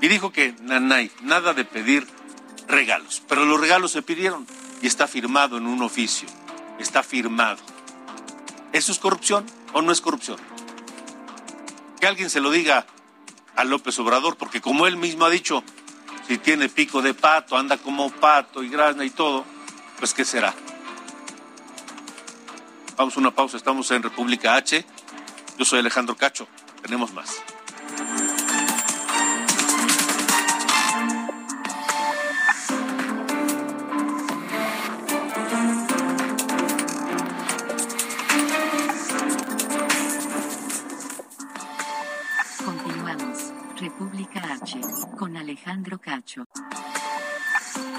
[0.00, 2.06] y dijo que nanay, nada de pedir
[2.68, 4.46] regalos, pero los regalos se pidieron
[4.80, 6.28] y está firmado en un oficio,
[6.78, 7.58] está firmado.
[8.72, 10.38] ¿Eso es corrupción o no es corrupción?
[12.00, 12.86] Que alguien se lo diga
[13.56, 15.62] a López Obrador, porque como él mismo ha dicho,
[16.26, 19.44] si tiene pico de pato, anda como pato y grana y todo,
[19.98, 20.54] pues ¿qué será?
[22.96, 24.84] Vamos a una pausa, estamos en República H.
[25.58, 26.46] Yo soy Alejandro Cacho,
[26.82, 27.42] tenemos más.
[43.92, 44.80] República H.
[45.18, 46.44] Con Alejandro Cacho.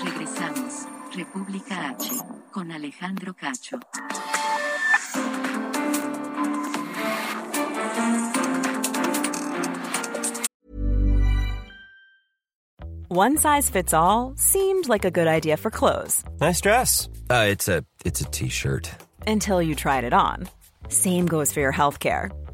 [0.04, 0.88] Regresamos.
[1.16, 2.20] República H.
[2.52, 3.80] Con Alejandro Cacho.
[13.10, 16.24] One size fits all seemed like a good idea for clothes.
[16.42, 17.08] Nice dress.
[17.30, 18.90] Uh, it's a it's a t-shirt.
[19.28, 20.50] Until you tried it on.
[20.90, 22.32] Same goes for your healthcare.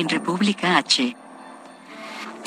[0.00, 1.16] en República H.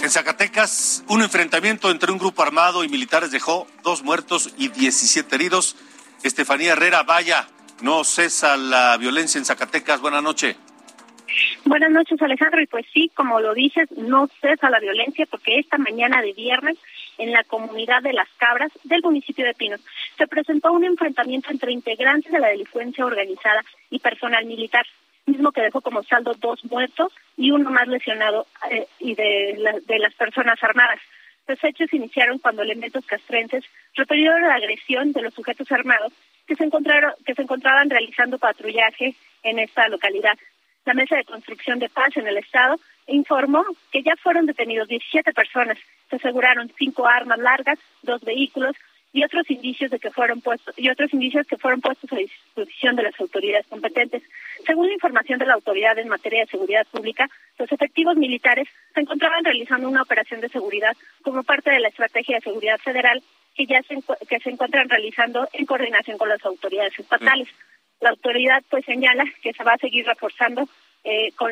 [0.01, 5.35] En Zacatecas, un enfrentamiento entre un grupo armado y militares dejó dos muertos y 17
[5.35, 5.75] heridos.
[6.23, 7.47] Estefanía Herrera, vaya,
[7.81, 10.01] no cesa la violencia en Zacatecas.
[10.01, 10.55] Buenas noches.
[11.65, 12.61] Buenas noches, Alejandro.
[12.61, 16.77] Y pues sí, como lo dices, no cesa la violencia porque esta mañana de viernes
[17.17, 19.81] en la comunidad de Las Cabras del municipio de Pinos
[20.17, 24.85] se presentó un enfrentamiento entre integrantes de la delincuencia organizada y personal militar,
[25.25, 29.79] mismo que dejó como saldo dos muertos y uno más lesionado eh, y de, la-
[29.79, 30.99] de las personas armadas.
[31.47, 33.63] Los hechos iniciaron cuando elementos castrenses
[33.95, 36.13] repelieron la agresión de los sujetos armados
[36.47, 40.37] que se encontraron que se encontraban realizando patrullaje en esta localidad.
[40.85, 45.33] La Mesa de Construcción de Paz en el Estado informó que ya fueron detenidos 17
[45.33, 45.77] personas.
[46.09, 48.75] Se aseguraron cinco armas largas, dos vehículos
[49.13, 52.95] y otros indicios de que fueron puestos y otros indicios que fueron puestos a disposición
[52.95, 54.23] de las autoridades competentes.
[54.65, 59.01] Según la información de la autoridad en materia de seguridad pública, los efectivos militares se
[59.01, 63.21] encontraban realizando una operación de seguridad como parte de la estrategia de seguridad federal
[63.55, 63.97] que ya se,
[64.27, 67.49] que se encuentran realizando en coordinación con las autoridades estatales.
[67.99, 70.67] La autoridad pues señala que se va a seguir reforzando
[71.03, 71.51] eh, con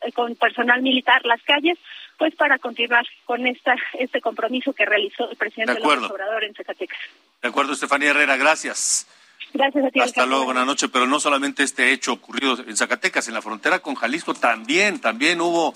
[0.00, 1.76] eh, con personal militar las calles,
[2.18, 5.80] pues para continuar con esta este compromiso que realizó el presidente De.
[5.80, 6.98] López Obrador en Zacatecas.
[7.40, 9.06] De acuerdo, Estefanía Herrera, gracias.
[9.54, 10.00] Gracias a ti.
[10.00, 10.90] Hasta luego, buenas noches.
[10.92, 15.40] Pero no solamente este hecho ocurrido en Zacatecas, en la frontera con Jalisco también, también
[15.40, 15.72] hubo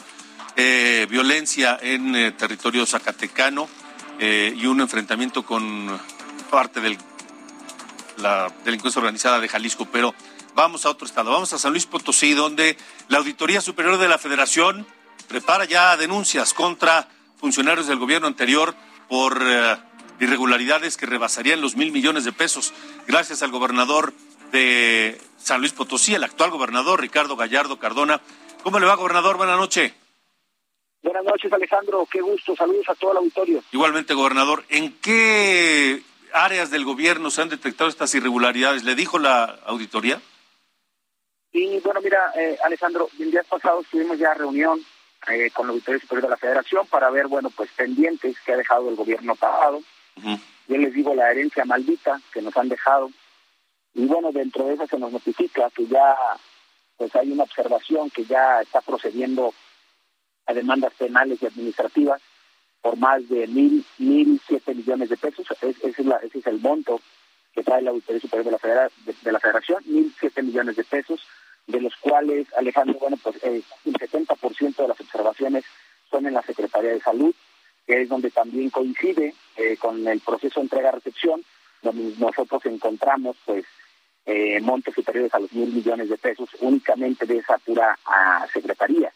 [0.57, 3.69] eh, violencia en eh, territorio zacatecano
[4.19, 5.99] eh, y un enfrentamiento con
[6.51, 6.99] parte de
[8.19, 9.87] la delincuencia organizada de Jalisco.
[9.91, 10.13] Pero
[10.55, 12.77] vamos a otro estado, vamos a San Luis Potosí, donde
[13.09, 14.87] la Auditoría Superior de la Federación
[15.33, 18.75] prepara ya denuncias contra funcionarios del gobierno anterior
[19.09, 19.79] por eh,
[20.21, 22.75] irregularidades que rebasarían los mil millones de pesos,
[23.07, 24.13] gracias al gobernador
[24.53, 28.21] de San Luis Potosí, el actual gobernador Ricardo Gallardo Cardona.
[28.63, 29.39] ¿Cómo le va, gobernador?
[29.39, 29.95] Buenas noches.
[31.03, 32.07] Buenas noches, Alejandro.
[32.13, 32.55] Qué gusto.
[32.55, 33.65] Saludos a todo el auditorio.
[33.73, 36.03] Igualmente, gobernador, ¿en qué
[36.35, 38.85] áreas del gobierno se han detectado estas irregularidades?
[38.85, 40.21] ¿Le dijo la auditoría?
[41.55, 44.79] Y bueno, mira, eh, Alejandro, el día pasado tuvimos ya reunión
[45.29, 48.57] eh, con la Auditoría Superior de la Federación para ver, bueno, pues pendientes que ha
[48.57, 49.81] dejado el gobierno pasado.
[50.69, 53.11] Yo les digo la herencia maldita que nos han dejado.
[53.95, 56.17] Y bueno, dentro de eso se nos notifica que ya
[56.97, 59.53] pues hay una observación que ya está procediendo
[60.47, 62.21] a demandas penales y administrativas
[62.81, 65.47] por más de mil, mil siete millones de pesos.
[65.61, 67.01] Es- ese, es la- ese es el monto
[67.55, 70.77] que trae la Auditoría Superior de la, Federa- de, de la Federación, mil siete millones
[70.77, 71.21] de pesos,
[71.67, 75.65] de los cuales, Alejandro, bueno, pues eh, el 70% de las observaciones
[76.11, 77.35] son en la Secretaría de Salud,
[77.87, 81.43] que es donde también coincide eh, con el proceso de entrega-recepción,
[81.83, 83.65] donde nosotros encontramos, pues,
[84.25, 89.13] eh, montos superiores a los mil millones de pesos únicamente de esa pura ah, secretaría.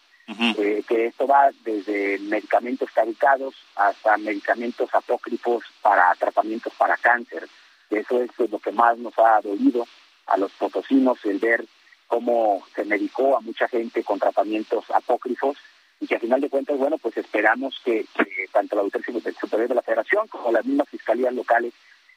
[0.59, 7.49] eh, que esto va desde medicamentos caducados hasta medicamentos apócrifos para tratamientos para cáncer.
[7.91, 9.87] Eso es lo que más nos ha dolido
[10.27, 11.65] a los potosinos, el ver
[12.07, 15.57] cómo se medicó a mucha gente con tratamientos apócrifos
[16.01, 18.07] y que a final de cuentas, bueno, pues esperamos que,
[18.53, 21.73] tanto la Auditoría Superior de la Federación como las mismas fiscalías locales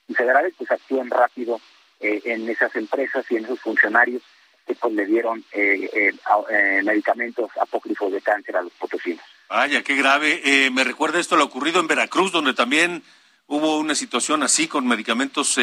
[0.07, 1.61] y federales pues actúen rápido
[1.99, 4.21] eh, en esas empresas y en esos funcionarios
[4.65, 9.23] que pues le dieron eh, eh, medicamentos apócrifos de cáncer a los potosinos.
[9.49, 10.69] Vaya, qué grave.
[10.71, 13.01] me recuerda esto lo ocurrido en Veracruz, donde también
[13.47, 15.57] hubo una situación así con medicamentos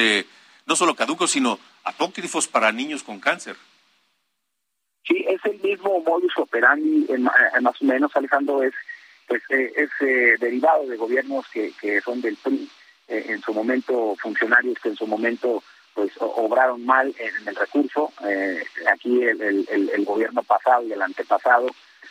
[0.67, 3.57] no solo caducos, sino apócrifos para niños con cáncer.
[5.07, 7.07] Sí, es el mismo modus operandi,
[7.61, 8.75] más o menos, Alejandro, es,
[9.29, 9.91] pues, es
[10.41, 12.69] derivado de gobiernos que, que son del PRI,
[13.09, 15.63] en su momento funcionarios que en su momento
[15.97, 18.13] pues obraron mal en el recurso.
[18.23, 21.69] Eh, aquí el, el, gobierno pasado y el antepasado,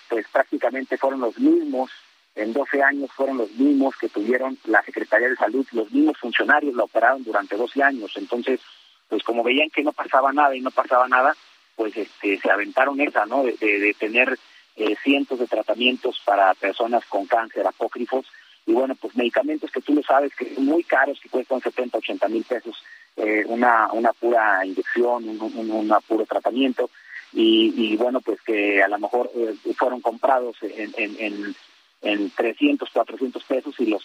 [0.10, 1.91] pues prácticamente fueron los mismos,
[2.34, 6.73] en 12 años fueron los mismos que tuvieron la Secretaría de Salud, los mismos funcionarios
[6.75, 8.12] la operaron durante 12 años.
[8.15, 8.60] Entonces,
[9.08, 11.36] pues como veían que no pasaba nada y no pasaba nada,
[11.75, 13.43] pues este, se aventaron esa, ¿no?
[13.43, 14.38] De, tener
[14.75, 18.25] eh, cientos de tratamientos para personas con cáncer apócrifos
[18.67, 22.27] y bueno, pues medicamentos que tú lo sabes que muy caros, que cuestan 70, 80
[22.29, 22.75] mil pesos
[23.17, 26.89] eh, una, una pura inyección, un, un, puro tratamiento,
[27.31, 31.55] y, bueno, pues que a lo mejor eh, fueron comprados en, en, en,
[32.01, 34.03] en 300, 400 pesos y los,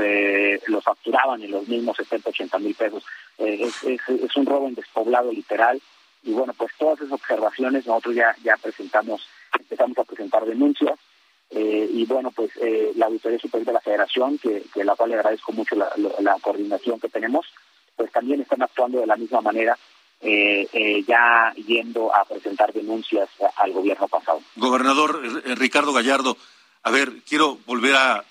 [0.00, 3.04] eh, los facturaban en los mismos 70, 80 mil pesos.
[3.38, 5.80] es, es, un robo en despoblado literal,
[6.24, 9.26] y bueno, pues todas esas observaciones nosotros ya, ya presentamos,
[9.58, 10.98] empezamos a presentar denuncias,
[11.50, 12.50] y bueno, pues
[12.96, 16.36] la Auditoría Superior de la Federación, que, que la cual le agradezco mucho la, la
[16.40, 17.46] coordinación que tenemos,
[17.96, 19.78] pues también están actuando de la misma manera,
[20.20, 24.40] eh, eh, ya yendo a presentar denuncias al gobierno pasado.
[24.56, 26.36] Gobernador eh, Ricardo Gallardo,
[26.82, 28.24] a ver, quiero volver a,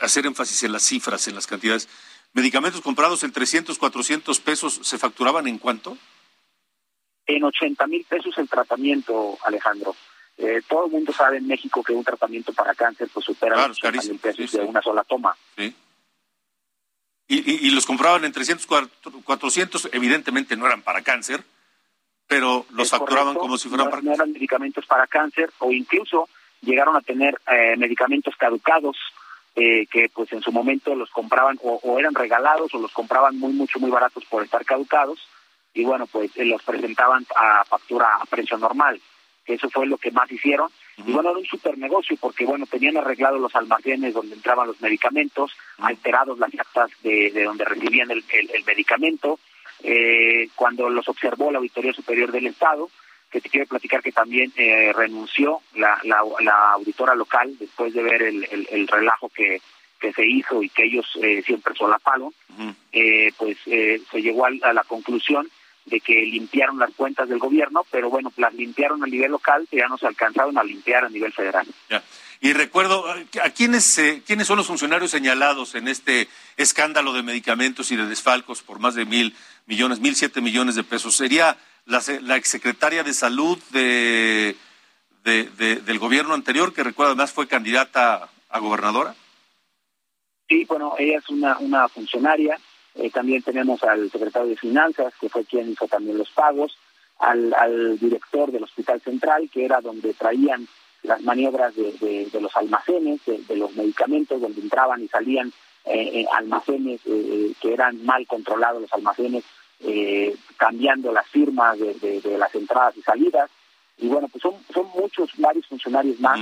[0.00, 1.88] hacer énfasis en las cifras, en las cantidades.
[2.34, 5.96] ¿Medicamentos comprados en 300, 400 pesos se facturaban en cuánto?
[7.36, 9.94] En 80 mil pesos el tratamiento, Alejandro.
[10.68, 14.08] todo el mundo sabe en México que un tratamiento para cáncer pues supera los 80
[14.08, 15.36] mil pesos de una sola toma.
[15.56, 15.74] Sí
[17.34, 18.66] y, los compraban en 300,
[19.24, 21.42] 400, evidentemente no eran para cáncer,
[22.26, 26.28] pero los facturaban como si fueran para No eran medicamentos para cáncer o incluso
[26.60, 28.96] llegaron a tener eh, medicamentos caducados
[29.54, 33.52] eh, que pues en su momento los compraban o, eran regalados o los compraban muy,
[33.52, 35.18] mucho, muy baratos por estar caducados
[35.74, 39.00] y bueno, pues eh, los presentaban a factura a precio normal
[39.44, 40.70] que eso fue lo que más hicieron.
[40.98, 44.80] Y bueno, era un super negocio porque, bueno, tenían arreglados los almacenes donde entraban los
[44.80, 49.38] medicamentos, alterados las actas de, de donde recibían el, el, medicamento.
[49.82, 52.88] Eh, cuando los observó la Auditoría Superior del Estado,
[53.30, 58.02] que te quiero platicar que también eh, renunció la, la, la, auditora local después de
[58.02, 59.60] ver el, el, relajo que,
[59.98, 62.32] que se hizo y que ellos eh, siempre solaparon,
[62.92, 65.48] eh, pues eh, se llegó a la conclusión
[65.84, 69.78] de que limpiaron las cuentas del gobierno, pero bueno, las limpiaron a nivel local y
[69.78, 71.66] ya no se alcanzaron a limpiar a nivel federal.
[71.90, 72.02] Ya.
[72.40, 77.92] Y recuerdo, ¿a quiénes, eh, quiénes son los funcionarios señalados en este escándalo de medicamentos
[77.92, 79.34] y de desfalcos por más de mil
[79.66, 81.14] millones, mil siete millones de pesos?
[81.14, 84.56] ¿Sería la, la exsecretaria de salud de,
[85.24, 89.14] de, del gobierno anterior, que recuerdo además fue candidata a gobernadora?
[90.48, 92.58] Sí, bueno, ella es una, una funcionaria
[92.94, 96.76] eh, también tenemos al secretario de Finanzas, que fue quien hizo también los pagos,
[97.18, 100.66] al, al director del Hospital Central, que era donde traían
[101.02, 105.52] las maniobras de, los almacenes, de, los medicamentos, donde entraban y salían
[105.84, 109.44] eh, eh almacenes eh, que eran mal controlados, los almacenes,
[110.56, 113.50] cambiando las firmas de, las entradas y salidas.
[113.98, 116.38] Y bueno, pues son, son muchos, varios funcionarios más.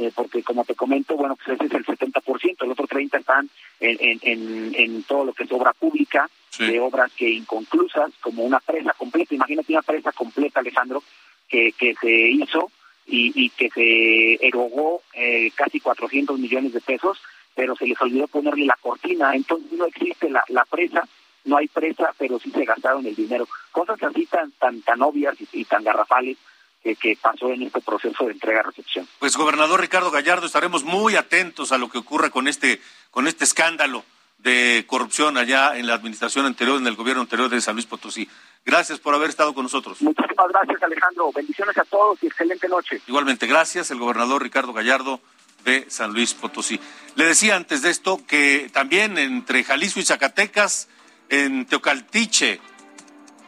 [0.00, 3.50] Eh, porque como te comento, bueno, pues ese es el 70%, el otro 30% están
[3.80, 6.26] en, en, en, todo lo que es obra pública,
[6.58, 11.02] de obras que inconclusas, como una presa completa, imagínate una presa completa, Alejandro,
[11.46, 12.70] que, que se hizo
[13.04, 17.18] y, y que se erogó eh, casi 400 millones de pesos,
[17.54, 21.06] pero se les olvidó ponerle la cortina, entonces no existe la, la presa,
[21.44, 23.46] no hay presa, pero sí se gastaron el dinero.
[23.70, 26.38] Cosas así tan, tan, tan obvias y tan garrafales
[26.82, 29.06] que, pasó en este proceso de entrega-recepción.
[29.18, 33.44] Pues, gobernador Ricardo Gallardo, estaremos muy atentos a lo que ocurra con este, con este
[33.44, 34.04] escándalo
[34.38, 38.28] de corrupción allá en la administración anterior, en el gobierno anterior de San Luis Potosí.
[38.64, 40.00] Gracias por haber estado con nosotros.
[40.00, 41.30] Muchísimas gracias, Alejandro.
[41.32, 43.00] Bendiciones a todos y excelente noche.
[43.06, 45.20] Igualmente, gracias, el gobernador Ricardo Gallardo
[45.64, 46.80] de San Luis Potosí.
[47.16, 50.88] Le decía antes de esto que también entre Jalisco y Zacatecas,
[51.28, 52.60] en Teocaltiche,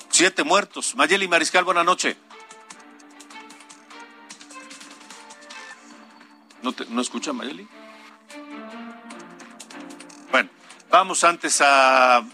[0.08, 0.94] siete muertos.
[0.94, 2.16] Mayeli Mariscal, buena noche.
[6.62, 7.66] ¿No, te, ¿No escucha Mayeli?
[10.30, 10.48] Bueno,
[10.90, 12.24] vamos antes a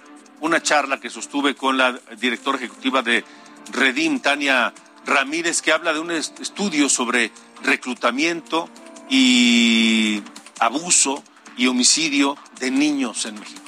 [0.40, 3.24] una charla que sostuve con la directora ejecutiva de
[3.72, 4.72] Redim, Tania
[5.06, 8.68] Ramírez, que habla de un estudio sobre reclutamiento
[9.08, 10.22] y
[10.60, 11.24] abuso
[11.56, 13.62] y homicidio de niños en México.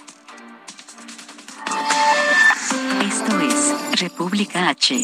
[3.03, 5.03] Esto es República H.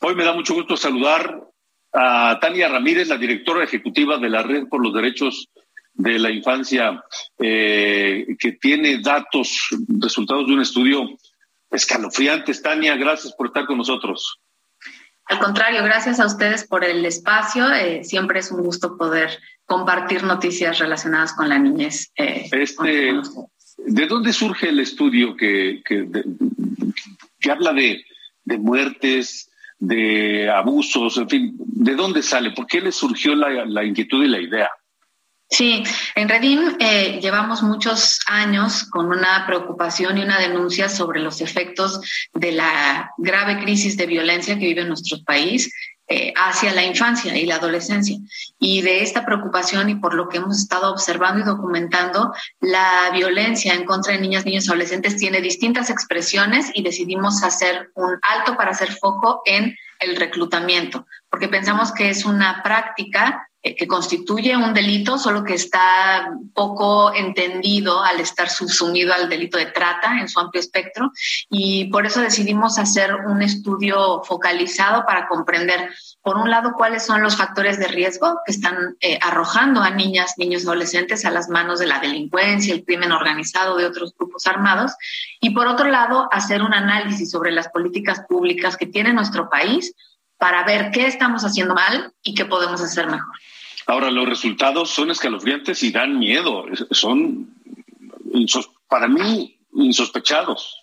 [0.00, 1.51] Hoy me da mucho gusto saludar
[1.92, 5.48] a Tania Ramírez, la directora ejecutiva de la Red por los Derechos
[5.94, 7.02] de la Infancia,
[7.38, 9.68] eh, que tiene datos,
[10.00, 11.18] resultados de un estudio
[11.70, 12.54] escalofriante.
[12.54, 14.38] Tania, gracias por estar con nosotros.
[15.26, 17.72] Al contrario, gracias a ustedes por el espacio.
[17.72, 22.10] Eh, siempre es un gusto poder compartir noticias relacionadas con la niñez.
[22.16, 23.14] Eh, este,
[23.78, 28.04] ¿De dónde surge el estudio que, que, habla de,
[28.44, 29.50] de, muertes,
[29.82, 31.56] de abusos, en fin?
[31.58, 32.52] ¿De dónde sale?
[32.52, 34.70] ¿Por qué le surgió la, inquietud y la idea?
[35.50, 35.82] Sí,
[36.14, 42.00] en Redim eh, llevamos muchos años con una preocupación y una denuncia sobre los efectos
[42.32, 45.74] de la grave crisis de violencia que vive nuestro país
[46.14, 48.18] eh, hacia la infancia y la adolescencia.
[48.58, 53.72] Y de esta preocupación y por lo que hemos estado observando y documentando, la violencia
[53.72, 58.58] en contra de niñas, niños y adolescentes tiene distintas expresiones y decidimos hacer un alto
[58.58, 64.74] para hacer foco en el reclutamiento, porque pensamos que es una práctica que constituye un
[64.74, 70.40] delito, solo que está poco entendido al estar subsumido al delito de trata en su
[70.40, 71.12] amplio espectro.
[71.48, 75.90] Y por eso decidimos hacer un estudio focalizado para comprender,
[76.22, 80.34] por un lado, cuáles son los factores de riesgo que están eh, arrojando a niñas,
[80.38, 84.92] niños adolescentes a las manos de la delincuencia, el crimen organizado de otros grupos armados.
[85.40, 89.94] Y por otro lado, hacer un análisis sobre las políticas públicas que tiene nuestro país
[90.36, 93.36] para ver qué estamos haciendo mal y qué podemos hacer mejor.
[93.86, 96.64] Ahora, los resultados son escalofriantes y dan miedo.
[96.90, 97.54] Son,
[98.88, 100.78] para mí, insospechados.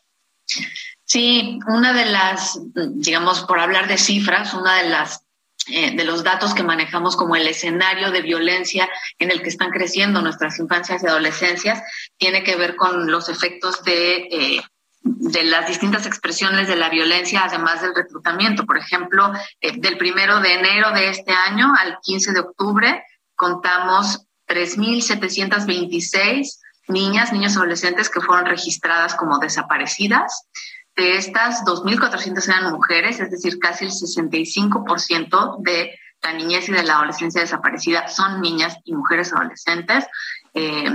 [1.03, 5.23] Sí, una de las, digamos, por hablar de cifras, una de las
[5.71, 8.89] eh, de los datos que manejamos como el escenario de violencia
[9.19, 11.83] en el que están creciendo nuestras infancias y adolescencias
[12.17, 14.61] tiene que ver con los efectos de eh,
[15.01, 18.65] de las distintas expresiones de la violencia, además del reclutamiento.
[18.65, 19.31] Por ejemplo,
[19.61, 23.03] eh, del primero de enero de este año al 15 de octubre,
[23.35, 30.47] contamos 3.726 niñas, niños adolescentes que fueron registradas como desaparecidas.
[30.95, 36.83] De estas, 2.400 eran mujeres, es decir, casi el 65% de la niñez y de
[36.83, 40.05] la adolescencia desaparecida son niñas y mujeres adolescentes.
[40.53, 40.89] Eh,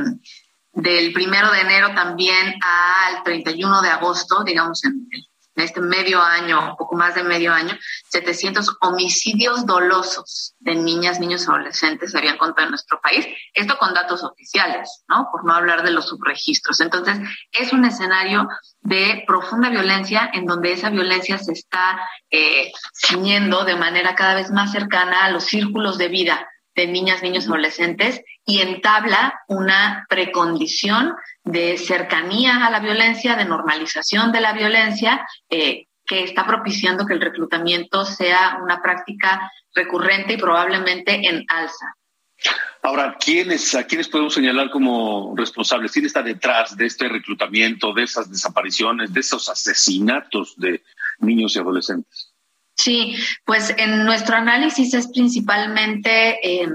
[0.74, 5.08] del primero de enero también al 31 de agosto, digamos en,
[5.56, 7.78] este medio año, poco más de medio año,
[8.10, 13.24] 700 homicidios dolosos de niñas, niños, adolescentes se habían contado en nuestro país.
[13.52, 15.28] Esto con datos oficiales, ¿no?
[15.30, 16.80] Por no hablar de los subregistros.
[16.80, 17.20] Entonces,
[17.52, 18.48] es un escenario
[18.80, 22.00] de profunda violencia en donde esa violencia se está
[22.32, 27.22] eh, ciñendo de manera cada vez más cercana a los círculos de vida de niñas,
[27.22, 31.14] niños, adolescentes y entabla una precondición
[31.44, 37.14] de cercanía a la violencia, de normalización de la violencia, eh, que está propiciando que
[37.14, 41.94] el reclutamiento sea una práctica recurrente y probablemente en alza.
[42.82, 45.92] Ahora, ¿quiénes, ¿a quiénes podemos señalar como responsables?
[45.92, 50.82] ¿Quién está detrás de este reclutamiento, de esas desapariciones, de esos asesinatos de
[51.20, 52.33] niños y adolescentes?
[52.84, 53.16] Sí,
[53.46, 56.68] pues en nuestro análisis es principalmente eh,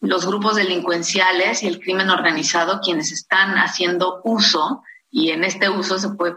[0.00, 5.98] los grupos delincuenciales y el crimen organizado quienes están haciendo uso y en este uso
[5.98, 6.36] se puede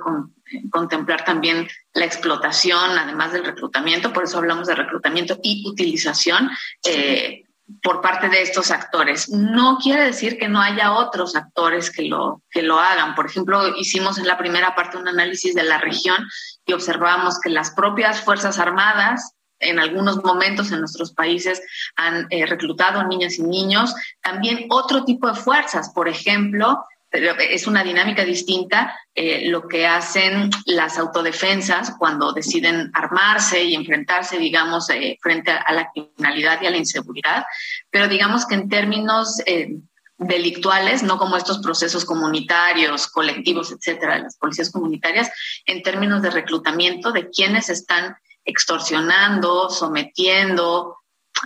[0.69, 6.49] contemplar también la explotación, además del reclutamiento, por eso hablamos de reclutamiento y utilización
[6.85, 7.45] eh,
[7.81, 9.29] por parte de estos actores.
[9.29, 13.15] No quiere decir que no haya otros actores que lo, que lo hagan.
[13.15, 16.17] Por ejemplo, hicimos en la primera parte un análisis de la región
[16.65, 21.61] y observamos que las propias Fuerzas Armadas en algunos momentos en nuestros países
[21.95, 26.83] han eh, reclutado niñas y niños, también otro tipo de fuerzas, por ejemplo,
[27.13, 34.39] es una dinámica distinta eh, lo que hacen las autodefensas cuando deciden armarse y enfrentarse,
[34.39, 37.43] digamos, eh, frente a, la criminalidad y a la inseguridad,
[37.91, 39.37] pero digamos que en términos
[40.17, 45.29] delictuales, no como estos procesos comunitarios, colectivos, etcétera, las policías comunitarias,
[45.65, 50.97] en términos de reclutamiento de quienes están extorsionando, sometiendo,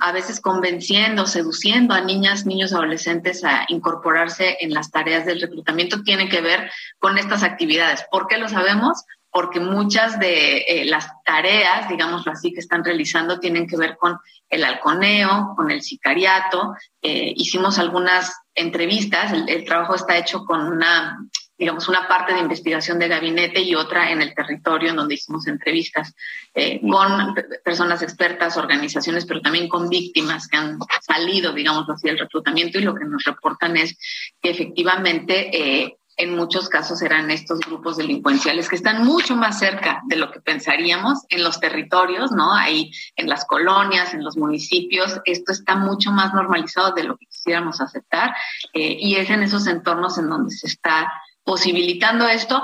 [0.01, 6.03] a veces convenciendo, seduciendo a niñas, niños, adolescentes a incorporarse en las tareas del reclutamiento,
[6.03, 8.05] tiene que ver con estas actividades.
[8.11, 9.03] ¿Por qué lo sabemos?
[9.37, 14.17] porque muchas de eh, las tareas, digámoslo así, que están realizando tienen que ver con
[14.49, 16.73] el halconeo, con el sicariato.
[17.03, 21.19] Eh, hicimos algunas entrevistas, el, trabajo está hecho con una,
[21.57, 25.47] digamos, una parte de investigación de gabinete y otra en el territorio, en donde hicimos
[25.47, 26.13] entrevistas
[26.53, 32.19] eh, con personas expertas, organizaciones, pero también con víctimas que han salido, digamos así, del
[32.19, 33.97] reclutamiento y lo que nos reportan es
[34.41, 40.15] que efectivamente en muchos casos eran estos grupos delincuenciales que están mucho más cerca de
[40.15, 42.53] lo que pensaríamos en los territorios, ¿no?
[42.53, 47.27] Ahí en las colonias, en los municipios, esto está mucho más normalizado de lo que
[47.27, 48.35] quisiéramos aceptar
[48.73, 51.13] eh, y es en esos entornos en donde se está
[51.47, 52.61] posibilitando esto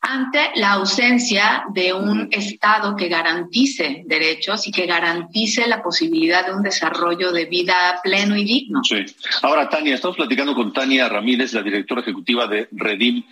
[0.00, 6.54] ante la ausencia de un Estado que garantice derechos y que garantice la posibilidad de
[6.54, 8.82] un desarrollo de vida pleno y digno.
[8.82, 9.04] Sí.
[9.42, 13.22] Ahora, Tania, estamos platicando con Tania Ramírez, la directora ejecutiva de Redim.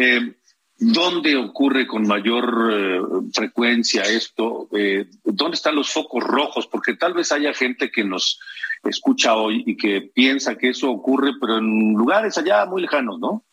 [0.00, 0.32] Eh,
[0.78, 3.00] ¿Dónde ocurre con mayor eh,
[3.32, 4.68] frecuencia esto?
[4.72, 6.66] Eh, ¿Dónde están los focos rojos?
[6.66, 8.40] Porque tal vez haya gente que nos
[8.84, 13.45] escucha hoy y que piensa que eso ocurre, pero en lugares allá muy lejanos, ¿no?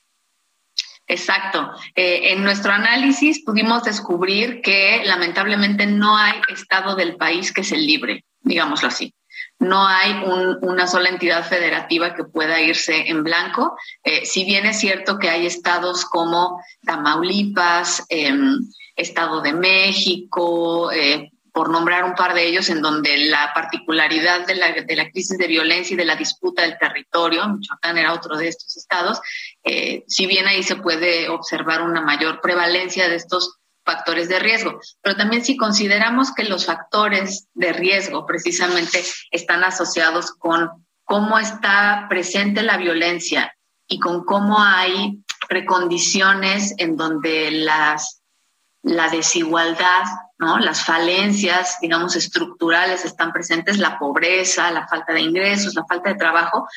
[1.08, 1.72] Exacto.
[1.96, 7.78] Eh, en nuestro análisis pudimos descubrir que lamentablemente no hay estado del país que se
[7.78, 9.14] libre, digámoslo así.
[9.60, 10.24] No hay
[10.62, 13.78] una sola entidad federativa que pueda irse en blanco.
[14.04, 18.60] Eh, si bien es cierto que hay estados como Tamaulipas, em,
[18.96, 24.56] Estado de México, eh, por nombrar un par de ellos, en donde la particularidad de
[24.56, 28.36] la, de la crisis de violencia y de la disputa del territorio, Michoacán era otro
[28.38, 29.22] de estos estados,
[29.64, 34.80] eh, si bien ahí se puede observar una mayor prevalencia de estos factores de riesgo,
[35.02, 40.70] pero también si consideramos que los factores de riesgo precisamente están asociados con
[41.04, 43.54] cómo está presente la violencia
[43.88, 48.22] y con cómo hay precondiciones en donde las,
[48.84, 50.04] la desigualdad
[50.60, 56.16] las falencias, digamos, estructurales están presentes, la pobreza, la falta de ingresos, la falta de
[56.16, 56.68] trabajo,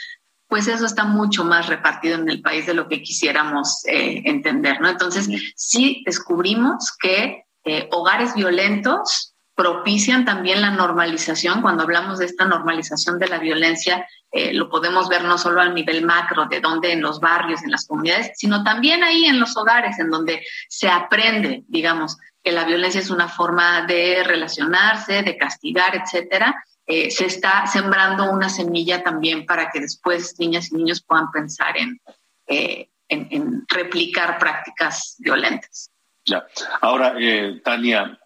[0.49, 4.81] pues eso está mucho más repartido en el país de lo que quisiéramos eh, entender,
[4.81, 4.89] ¿no?
[4.89, 11.63] Entonces, sí descubrimos que eh, hogares violentos propician también la normalización.
[11.63, 15.69] Cuando hablamos de esta normalización de la violencia, eh, lo podemos ver no solo a
[15.69, 19.57] nivel macro, de dónde en los barrios, en las comunidades, sino también ahí en los
[19.57, 25.37] hogares, en donde se aprende, digamos, que la violencia es una forma de relacionarse, de
[25.37, 26.55] castigar, etcétera,
[26.87, 31.77] eh, se está sembrando una semilla también para que después niñas y niños puedan pensar
[31.77, 32.01] en,
[32.47, 35.91] eh, en, replicar prácticas violentas.
[36.25, 36.47] Ya.
[36.81, 38.19] Ahora, eh, Tania,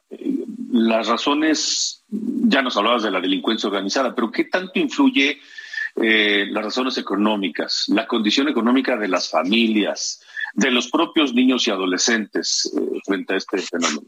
[0.73, 5.39] las razones, ya nos hablabas de la delincuencia organizada, pero ¿qué tanto influye
[5.97, 10.23] las razones económicas, la condición económica de las familias,
[10.55, 14.03] de los propios niños y adolescentes eh, frente a este fenómeno.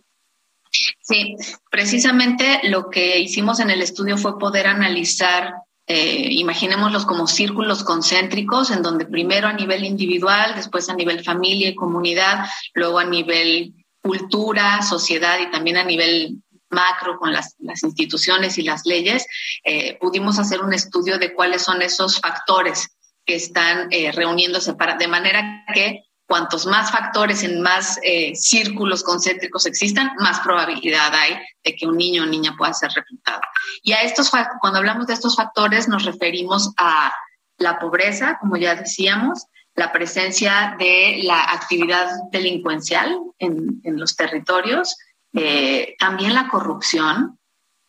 [1.13, 1.37] Sí,
[1.71, 5.57] precisamente lo que hicimos en el estudio fue poder analizar,
[5.87, 11.69] eh, imaginémoslos como círculos concéntricos, en donde primero a nivel individual, después a nivel familia
[11.69, 18.57] y comunidad, luego a nivel cultura, sociedad y también a nivel macro con las, instituciones
[18.57, 19.27] y las leyes,
[19.65, 22.89] eh, pudimos hacer un estudio de cuáles son esos factores
[23.27, 29.67] que están reuniéndose para, de manera que cuantos más factores en más eh, círculos concéntricos
[29.67, 33.43] existan, más probabilidad hay de que un niño o niña pueda ser reclutado.
[33.83, 37.13] Y a estos, cuando hablamos de estos factores, nos referimos a
[37.59, 44.97] la pobreza, como ya decíamos, la presencia de la actividad delincuencial en, los territorios,
[45.35, 47.39] eh, también la corrupción,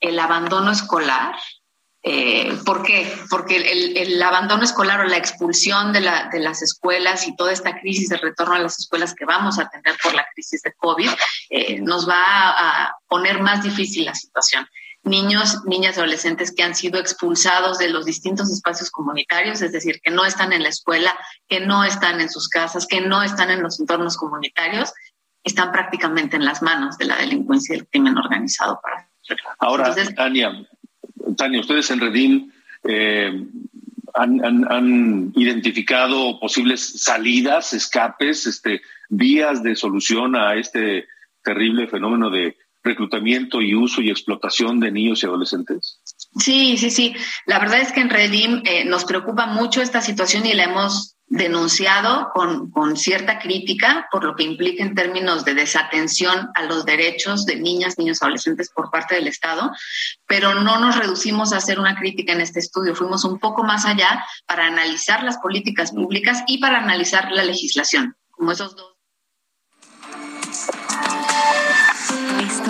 [0.01, 1.33] el abandono escolar,
[2.05, 3.09] eh, ¿Por qué?
[3.29, 8.17] Porque el, abandono escolar o la expulsión de, las escuelas y toda esta crisis de
[8.17, 11.09] retorno a las escuelas que vamos a tener por la crisis de COVID
[11.49, 14.67] eh, nos va a poner más difícil la situación.
[15.03, 20.11] Niños, niñas adolescentes que han sido expulsados de los distintos espacios comunitarios, es decir, que
[20.11, 23.63] no están en la escuela, que no están en sus casas, que no están en
[23.63, 24.91] los entornos comunitarios,
[25.41, 28.79] están prácticamente en las manos de la delincuencia y el crimen organizado.
[28.81, 29.09] Para...
[29.59, 30.51] Ahora, Tania,
[31.35, 32.51] Tania, ustedes en Redim
[32.83, 33.45] eh,
[34.13, 41.07] han, identificado posibles salidas, escapes, este, vías de solución a este
[41.43, 46.01] terrible fenómeno de reclutamiento y uso y explotación de niños y adolescentes?
[46.37, 47.15] Sí, sí, sí.
[47.45, 51.12] La verdad es que en Redim eh, nos preocupa mucho esta situación y la hemos
[51.33, 56.85] denunciado con, con, cierta crítica por lo que implica en términos de desatención a los
[56.85, 59.71] derechos de niñas, niños, adolescentes por parte del Estado,
[60.27, 63.85] pero no nos reducimos a hacer una crítica en este estudio, fuimos un poco más
[63.85, 68.93] allá para analizar las políticas públicas y para analizar la legislación, como esos dos.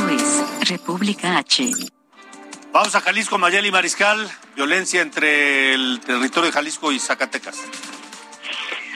[0.09, 1.69] es República H.
[2.71, 4.31] Vamos a Jalisco, Mayeli Mariscal.
[4.55, 7.57] Violencia entre el territorio de Jalisco y Zacatecas.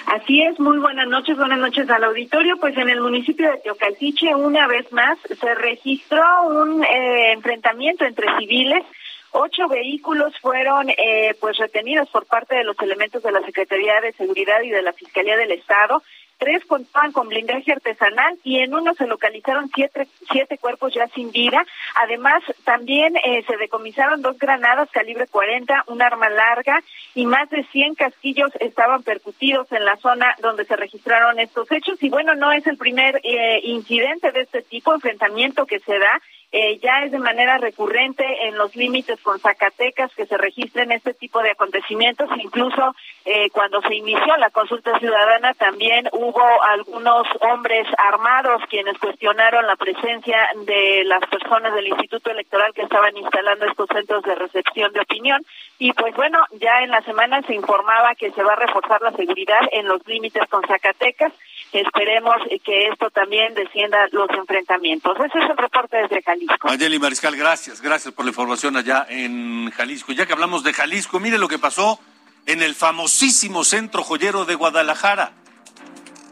[0.07, 2.55] Así es, muy buenas noches, buenas noches al auditorio.
[2.61, 8.25] Pues en el municipio de Teocaltiche, una vez más, se registró un eh, enfrentamiento entre
[8.39, 8.85] civiles.
[9.31, 14.13] Ocho vehículos fueron eh, pues retenidos por parte de los elementos de la Secretaría de
[14.13, 16.01] Seguridad y de la Fiscalía del Estado
[16.37, 21.31] tres contaban con blindaje artesanal y en uno se localizaron siete, siete cuerpos ya sin
[21.31, 21.65] vida.
[21.95, 26.81] Además, también eh, se decomisaron dos granadas calibre 40, un arma larga
[27.15, 32.01] y más de 100 casquillos estaban percutidos en la zona donde se registraron estos hechos.
[32.01, 36.21] Y bueno, no es el primer eh, incidente de este tipo, enfrentamiento que se da
[36.51, 41.13] eh, ya es de manera recurrente en los límites con Zacatecas que se registren este
[41.13, 42.29] tipo de acontecimientos.
[42.37, 42.95] Incluso
[43.25, 49.75] eh, cuando se inició la consulta ciudadana también hubo algunos hombres armados quienes cuestionaron la
[49.75, 55.01] presencia de las personas del Instituto Electoral que estaban instalando estos centros de recepción de
[55.01, 55.45] opinión.
[55.79, 59.11] Y pues bueno, ya en la semana se informaba que se va a reforzar la
[59.11, 61.33] seguridad en los límites con Zacatecas.
[61.73, 65.17] Esperemos que esto también descienda los enfrentamientos.
[65.17, 66.69] Ese es el reporte desde Jalisco.
[66.69, 70.13] Ayeli Mariscal, gracias, gracias por la información allá en Jalisco.
[70.13, 71.99] Ya que hablamos de Jalisco, mire lo que pasó
[72.45, 75.33] en el famosísimo centro joyero de Guadalajara,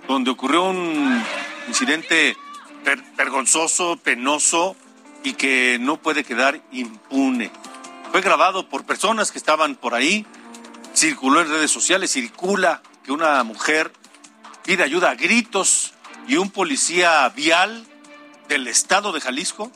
[0.08, 1.22] donde ocurrió un
[1.68, 2.38] incidente
[3.18, 4.76] vergonzoso, penoso
[5.24, 7.52] y que no puede quedar impune.
[8.12, 10.26] Fue grabado por personas que estaban por ahí,
[10.94, 13.92] circuló en redes sociales, circula que una mujer
[14.66, 15.94] pide ayuda a gritos
[16.28, 17.86] y un policía vial
[18.48, 19.72] del estado de Jalisco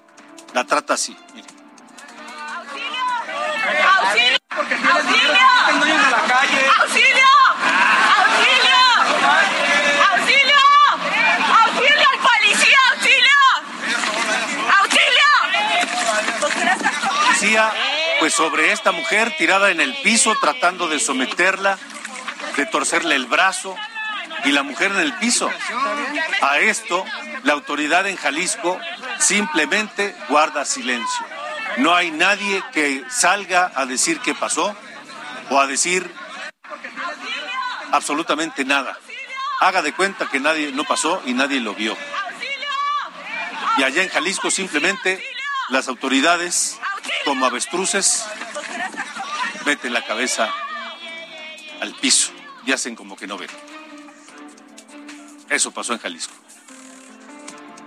[0.54, 1.16] la trata así.
[1.36, 1.48] Mire.
[4.00, 4.38] ¡Auxilio!
[4.50, 5.38] ¡Auxilio!
[6.80, 7.30] ¡Auxilio!
[8.18, 8.82] ¡Auxilio!
[10.12, 10.62] ¡Auxilio!
[11.66, 12.80] ¡Auxilio al policía!
[12.92, 13.40] ¡Auxilio!
[14.80, 15.30] ¡Auxilio!
[17.28, 17.72] Policía,
[18.20, 21.78] pues sobre esta mujer tirada en el piso tratando de someterla,
[22.58, 23.78] de torcerle el brazo,
[24.46, 25.50] y la mujer en el piso.
[26.42, 27.06] A esto,
[27.44, 28.80] la autoridad en Jalisco
[29.20, 31.26] simplemente guarda silencio.
[31.78, 34.76] No hay nadie que salga a decir qué pasó
[35.50, 36.10] o a decir
[37.92, 38.98] absolutamente nada.
[39.62, 41.98] Haga de cuenta que nadie no pasó y nadie lo vio.
[43.78, 45.24] Y allá en Jalisco simplemente
[45.70, 46.80] las autoridades,
[47.26, 48.26] como avestruces,
[49.66, 50.50] meten la cabeza
[51.82, 52.32] al piso
[52.66, 53.50] y hacen como que no ven.
[55.50, 56.34] Eso pasó en Jalisco.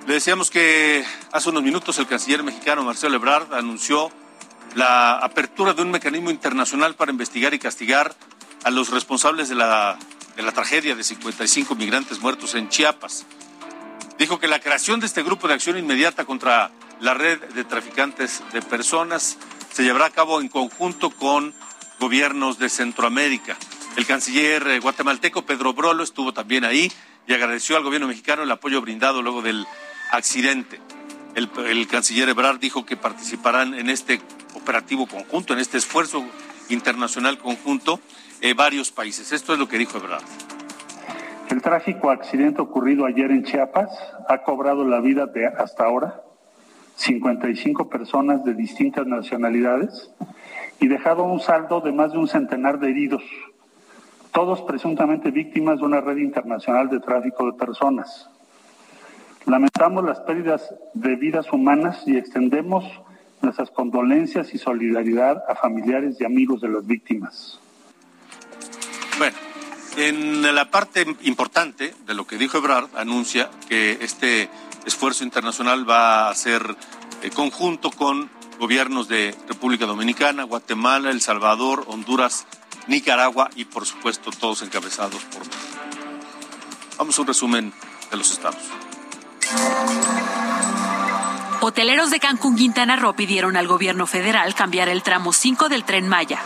[0.07, 4.11] Le decíamos que hace unos minutos el canciller mexicano Marcelo Ebrard anunció
[4.75, 8.17] la apertura de un mecanismo internacional para investigar y castigar
[8.65, 9.97] a los responsables de la,
[10.35, 13.27] de la tragedia de 55 migrantes muertos en Chiapas.
[14.19, 18.43] Dijo que la creación de este grupo de acción inmediata contra la red de traficantes
[18.53, 19.37] de personas
[19.73, 21.55] se llevará a cabo en conjunto con
[22.01, 23.57] gobiernos de Centroamérica.
[23.97, 26.91] El canciller eh, guatemalteco Pedro Brolo estuvo también ahí
[27.27, 29.67] y agradeció al gobierno mexicano el apoyo brindado luego del
[30.11, 30.81] accidente.
[31.35, 34.21] El, canciller Ebrard dijo que participarán en este
[34.55, 36.25] operativo conjunto, en este esfuerzo
[36.69, 38.01] internacional conjunto,
[38.41, 39.33] eh, varios países.
[39.33, 40.23] Esto es lo que dijo Ebrard.
[41.49, 43.91] El trágico accidente ocurrido ayer en Chiapas
[44.29, 46.23] ha cobrado la vida de hasta ahora
[46.97, 50.11] 55 personas de distintas nacionalidades
[50.81, 53.23] y dejado un saldo de más de un centenar de heridos,
[54.33, 58.29] todos presuntamente víctimas de una red internacional de tráfico de personas.
[59.45, 62.85] Lamentamos las pérdidas de vidas humanas y extendemos
[63.43, 67.59] nuestras condolencias y solidaridad a familiares y amigos de las víctimas.
[69.19, 69.37] Bueno,
[69.97, 74.49] en la parte importante de lo que dijo Ebrard, anuncia que este
[74.87, 76.63] esfuerzo internacional va a ser
[77.23, 82.47] eh, conjunto con gobiernos de República Dominicana, Guatemala, El Salvador, Honduras,
[82.87, 85.43] Nicaragua y por supuesto todos encabezados por
[86.99, 87.73] Vamos a un resumen
[88.11, 88.63] de los estados.
[91.61, 96.09] Hoteleros de Cancún, Quintana Roo pidieron al gobierno federal cambiar el tramo 5 del tren
[96.09, 96.41] Maya.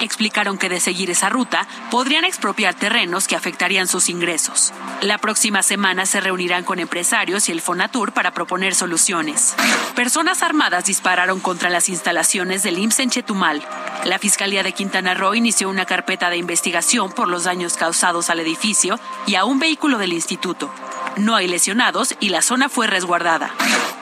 [0.00, 4.72] Explicaron que de seguir esa ruta podrían expropiar terrenos que afectarían sus ingresos.
[5.00, 9.54] La próxima semana se reunirán con empresarios y el Fonatur para proponer soluciones.
[9.94, 13.62] Personas armadas dispararon contra las instalaciones del IMSS en Chetumal.
[14.04, 18.40] La Fiscalía de Quintana Roo inició una carpeta de investigación por los daños causados al
[18.40, 20.70] edificio y a un vehículo del instituto.
[21.16, 23.50] No hay lesionados y la zona fue resguardada.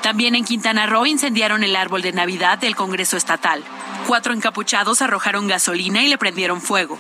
[0.03, 3.63] También en Quintana Roo incendiaron el árbol de Navidad del Congreso Estatal.
[4.07, 6.99] Cuatro encapuchados arrojaron gasolina y le prendieron fuego.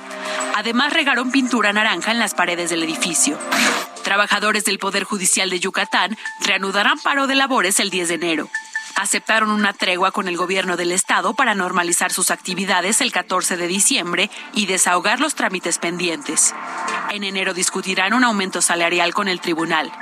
[0.56, 3.38] Además regaron pintura naranja en las paredes del edificio.
[4.02, 8.48] Trabajadores del Poder Judicial de Yucatán reanudarán paro de labores el 10 de enero.
[8.95, 13.66] Aceptaron una tregua con el gobierno del estado para normalizar sus actividades el 14 de
[13.66, 16.55] diciembre y desahogar los trámites pendientes.
[17.11, 19.93] En enero discutirán un aumento salarial con el tribunal.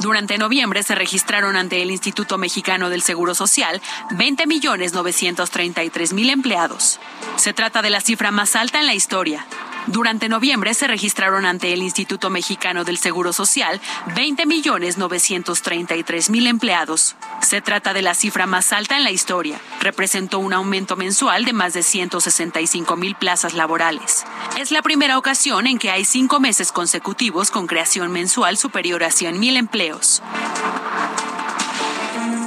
[0.00, 6.30] Durante noviembre se registraron ante el Instituto Mexicano del Seguro Social 20 millones 933 mil
[6.30, 6.98] empleados.
[7.36, 9.46] Se trata de la cifra más alta en la historia.
[9.86, 13.80] Durante noviembre se registraron ante el Instituto Mexicano del Seguro Social
[14.14, 17.16] 20 millones 933 mil empleados.
[17.40, 19.60] Se trata de la cifra más alta en la historia.
[19.80, 24.24] Representó un aumento mensual de más de 165 mil plazas laborales.
[24.58, 29.10] Es la primera ocasión en que hay cinco meses consecutivos con creación mensual superior a
[29.10, 30.22] 100 mil empleos.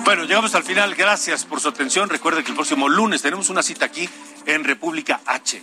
[0.05, 0.95] Bueno, llegamos al final.
[0.95, 2.09] Gracias por su atención.
[2.09, 4.07] Recuerde que el próximo lunes tenemos una cita aquí
[4.45, 5.61] en República H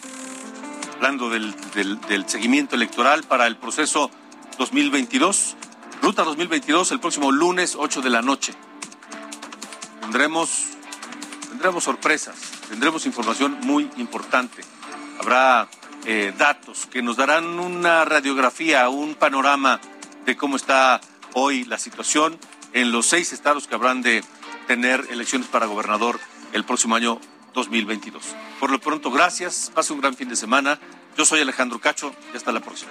[1.01, 1.55] hablando del,
[2.09, 4.11] del, seguimiento electoral para el proceso
[4.59, 5.57] 2022,
[6.03, 8.53] Ruta 2022, el próximo lunes 8 de la noche.
[10.03, 10.65] Tendremos,
[11.49, 12.37] tendremos sorpresas,
[12.69, 14.63] tendremos información muy importante.
[15.19, 15.71] Habrá
[16.05, 19.81] eh, datos que nos darán una radiografía, un panorama
[20.27, 21.01] de cómo está
[21.33, 22.39] hoy la situación
[22.75, 24.23] en los seis estados que habrán de
[24.67, 26.21] tener elecciones para gobernador
[26.53, 27.19] el próximo año
[27.55, 28.23] 2022.
[28.59, 30.79] Por lo pronto, gracias, pase un gran fin de semana.
[31.17, 32.91] Yo soy Alejandro Cacho y hasta la próxima.